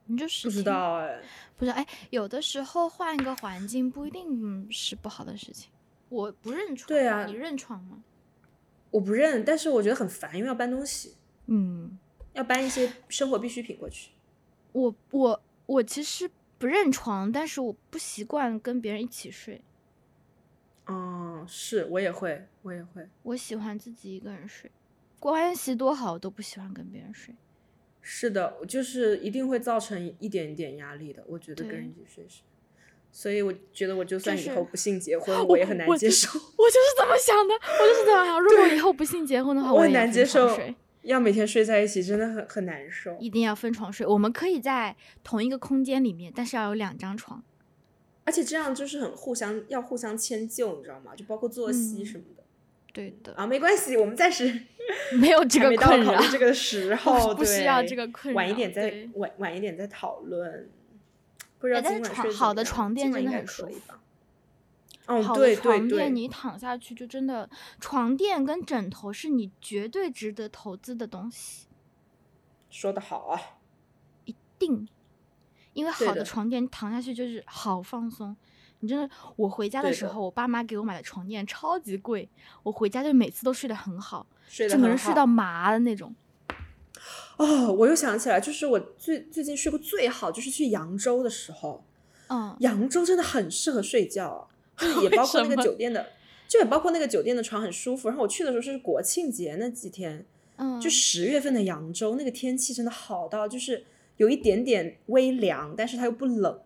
[0.07, 1.21] 你就十不知道哎。
[1.55, 5.71] 不知道，哎，有的时候换一个环境不一定是不好的事情。
[6.09, 8.03] 我不认床，对啊你认床吗？
[8.91, 11.97] 我不认，但是我觉得很烦，因为要搬东西，嗯，
[12.33, 14.11] 要搬一些生活必需品过去。
[14.73, 19.61] 我我我其实不认床，但是我不习惯跟别人一起睡，
[20.87, 23.07] 哦，是我也会，我也会。
[23.23, 24.71] 我喜欢自己一个人睡，
[25.19, 27.35] 关系多好我都不喜欢跟别人睡。
[28.01, 31.21] 是的，我就是一定会造成一点点压力的。
[31.27, 32.41] 我觉得跟人一起睡是，
[33.11, 36.29] 所以我觉得我就算以后不幸结婚， 我也很难接受。
[36.29, 38.41] 我就是这么想的，我就是这么想。
[38.41, 40.57] 如果以后不幸结婚的话，我很也难接受，
[41.01, 43.17] 要每天睡在一起，真的很很难受。
[43.19, 44.07] 一定要分床睡。
[44.07, 47.43] 我们可以在同一个空间里面，但是要有两张床。
[48.27, 51.15] 而且这样就是很互相要互相迁就，你知道吗？
[51.15, 52.43] 就包括作息嗯什么的。
[52.91, 54.65] 对的啊，没关系，我们暂时
[55.17, 60.69] 没有这个困扰考虑，这个时 候，不需要对这个困扰晚一点再晚晚一点再讨论。
[61.57, 63.93] 不知道今晚床好的床垫真的很舒服？
[65.05, 67.49] 哦，好的床，垫你躺下去就真的，
[67.79, 71.67] 床垫跟枕头是你绝对值得投资的东西，
[72.69, 73.39] 说的好啊。
[74.25, 74.89] 一定。
[75.77, 78.35] 因为好的床垫你躺下去就是好放松，
[78.79, 82.27] 你真的，我回家的时候，我爸妈给我买的床垫超级贵，
[82.63, 86.15] 我回家就每次都睡得很好，睡得很好整个人睡到麻的那种。
[87.37, 91.85] 哦，我又想起来，就是我最最近睡过最好，就是去扬州的时候，
[92.29, 96.07] 嗯，扬州真的很适合睡觉啊，就是 也包括那个酒店的，
[96.47, 98.09] 就也包括那个酒店的床很舒服。
[98.09, 100.25] 然后我去的时候是国庆节那几天，
[100.55, 103.85] 嗯，就十月份的扬州，那个天气真的好到就是
[104.17, 106.59] 有一点点微凉，但是它又不冷。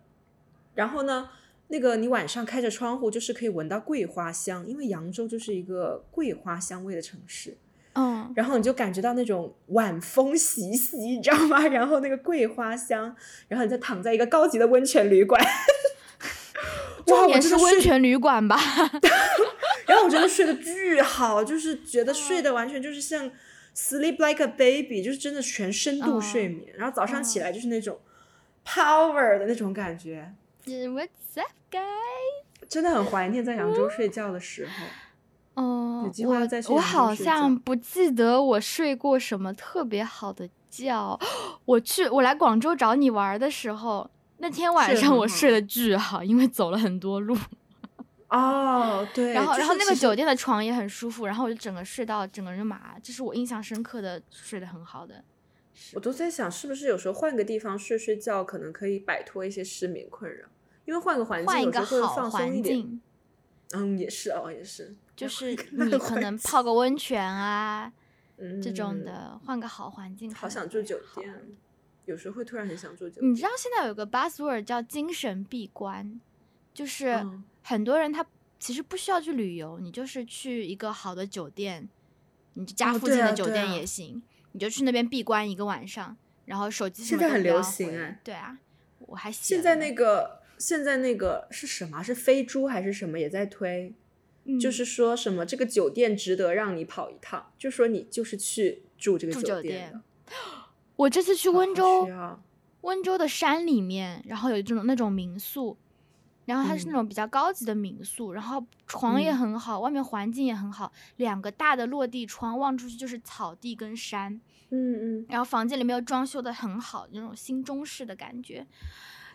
[0.73, 1.29] 然后呢，
[1.67, 7.57] 那个你晚上开着窗户，就是可以闻到桂花香，因为扬州就是一个桂花香味的城市。
[7.93, 11.67] 嗯，然后你就感觉到那种晚风习习，你知道吗？
[11.67, 13.13] 然后那个桂花香，
[13.49, 18.57] 然后你再躺在一个高级的温泉旅馆， 哇，重我点是温泉旅馆吧？
[19.85, 23.29] 然后我真的睡得巨好，就是觉得睡得完全就是像
[23.75, 27.99] sleep like a baby，就是真的全深度睡眠，然后早上起来就是那种
[28.65, 30.33] power 的那种感觉，
[30.65, 32.67] 嗯 What's up, guys？
[32.67, 34.71] 真的很怀念在扬州睡觉的时候。
[35.53, 41.19] 哦有机，会要我再去我好像不记得我睡过什么特别好的觉。
[41.65, 47.37] 我去，我来广州找你玩的时候，那天晚上我睡得巨好，因为走了很多路。
[48.31, 55.23] 哦，对，然后，然后那个酒店的床也很舒服，然后我就整个睡到整个人麻，这是我印象深刻的睡得很好的。
[55.93, 60.47] 我都在想，是不是有时候换个地方睡睡觉，可能可以摆脱一些失眠困扰。
[60.85, 62.79] 因为换个环境，换一个有时候会好放松一点。
[62.79, 63.01] 环境，
[63.73, 67.91] 嗯，也是哦，也是，就是你可能泡个温泉啊
[68.37, 69.03] 嗯 这种。
[69.03, 71.33] 的，换个好环境好想住酒店，
[72.05, 73.31] 有时候会突然很想住酒店。
[73.31, 76.19] 你知道现在有个 buzzword 叫精神闭关，
[76.81, 77.43] 就是嗯。
[77.61, 78.25] 很多人他
[78.59, 81.87] 其实不需要去旅游，你就是去一个好的酒店，
[82.55, 84.19] 你家附近的酒店也行，
[84.53, 88.57] 你就去那边闭关一个晚上，然后手机什现在很流行哎对啊，
[89.01, 89.31] 我还。
[89.31, 92.01] 现在那个，现在那个是什么啊？
[92.03, 93.93] 是飞猪还是什么也在推？
[94.59, 94.71] 就嗯。
[94.71, 100.01] 是说什么这个酒店值得让你跑一趟，就说你就是去住这个酒店店
[100.95, 102.07] 我这次去温州
[102.81, 105.77] 温州的山里面，然后有这种那种民宿，
[106.45, 114.33] 然后它是那嗯种比较高级的民宿，然后床也嗯很好，外面环境也很好，两个大的落地窗望出去就是草地跟山，
[114.69, 118.65] 嗯嗯，然后房间里面又装修的很好，那种新中式的感觉，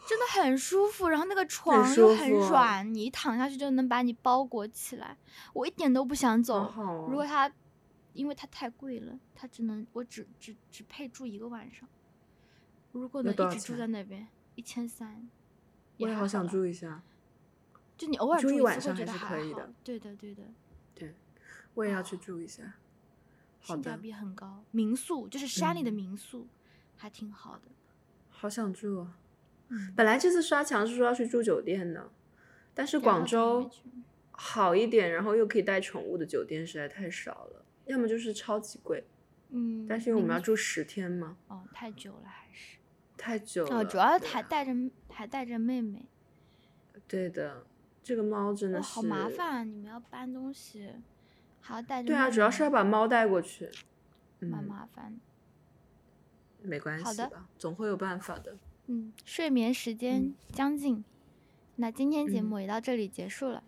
[0.09, 1.09] 真的很舒服。
[1.09, 5.17] 然后那个床又很软，你一躺下去就能把你包裹起来，
[5.53, 6.65] 我一点都不想走。
[6.65, 7.51] 好好哦如果它，
[8.15, 11.89] 因为它太贵了，它只能我只只只配住一个晚上。
[12.93, 15.29] 如果能一直住在那边，一千三，
[15.99, 16.47] 我也好想。
[16.47, 17.03] 住一下，
[17.97, 19.73] 就你偶尔住一晚上还是可以的。
[19.83, 20.43] 对的，对的，
[20.95, 21.15] 对
[21.75, 22.75] 我也要去住一下。
[23.61, 24.63] 好的，性价比很高。
[24.71, 26.47] 民宿就是山里的嗯民宿，
[26.97, 27.63] 还挺好的。
[28.29, 29.19] 好想住啊！
[29.69, 32.11] 嗯，本来这次刷墙是说要去住酒店的，
[32.75, 33.69] 但是广州
[34.31, 39.05] 好一点，然后又可以带宠物的酒店实在太少了，要么就是超级贵。
[39.49, 42.77] 嗯，但是因为我们要住十天嘛，哦，太久了还是。
[43.27, 43.79] 太久了。
[43.79, 44.73] 哦，主要对还带着
[45.09, 46.07] 还带着妹妹，
[47.09, 47.67] 对的，
[48.01, 49.29] 这个猫真的好麻。
[49.29, 49.65] 烦啊！
[49.65, 50.93] 你们要搬东西，
[51.61, 52.07] 还要带着。
[52.07, 53.69] 对啊，主要是要把猫带过去。
[54.39, 56.69] 蛮嗯，麻烦的。
[56.69, 58.57] 没关好的系吧，总会有办法的。
[58.87, 61.05] 嗯，睡眠时间嗯将近，
[61.75, 63.65] 那今天节嗯目也到这里结束了。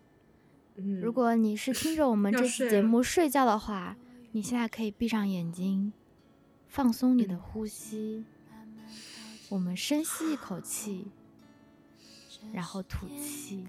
[0.75, 3.97] 嗯，如果你是听着我 们这期节目睡觉的话，
[4.31, 5.91] 你现在可以闭上眼睛，
[6.69, 8.23] 放松你的嗯呼吸。
[9.49, 11.07] 我们深吸一口气，
[12.53, 13.65] 然后吐气。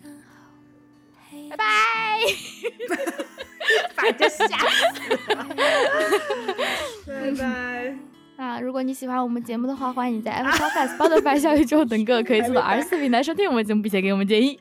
[1.49, 1.65] 拜拜。
[3.95, 5.47] 把人吓死了。
[7.07, 7.97] 拜拜。
[8.37, 14.59] 那如果你喜欢我们节目的话，欢迎你在 Apple Podcast、Spotify、小宇宙等各个可以搜到 R 四平台收听我们节目，并且给我们建议。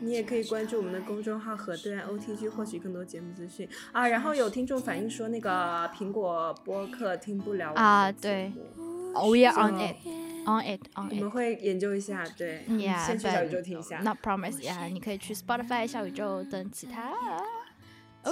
[0.00, 4.08] 你也可以关注我们的公众号和对岸 OTG 获取更多节目资讯啊。
[4.08, 9.96] 然后有听众反映说，那个苹果播客听不了啊对目 Oh, we are on it,
[10.46, 11.30] on it, on 我们 it.
[11.32, 14.60] 会研究一下，对 Yeah, 先去小宇宙听一下，Not promise.
[14.60, 17.12] Yeah，你可以去 Spotify、小宇宙等其他。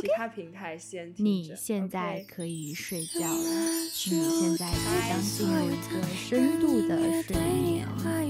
[0.01, 1.13] 其他平台先。
[1.17, 4.79] 你现在可以睡觉了，你现在即
[5.09, 7.87] 将进入一个深度的睡眠。
[8.03, 8.27] 拜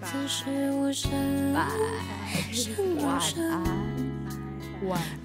[0.00, 0.06] 拜，
[3.00, 3.62] 晚安，
[4.86, 5.16] 晚安。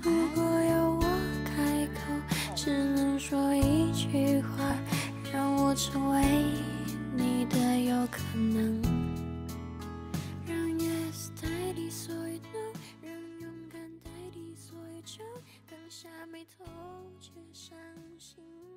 [2.53, 4.75] 只能说一句话，
[5.34, 6.21] 让我成为
[7.15, 8.91] 你的有可能。
[16.22, 16.63] 他眉头
[17.19, 17.76] 却伤
[18.19, 18.70] 心。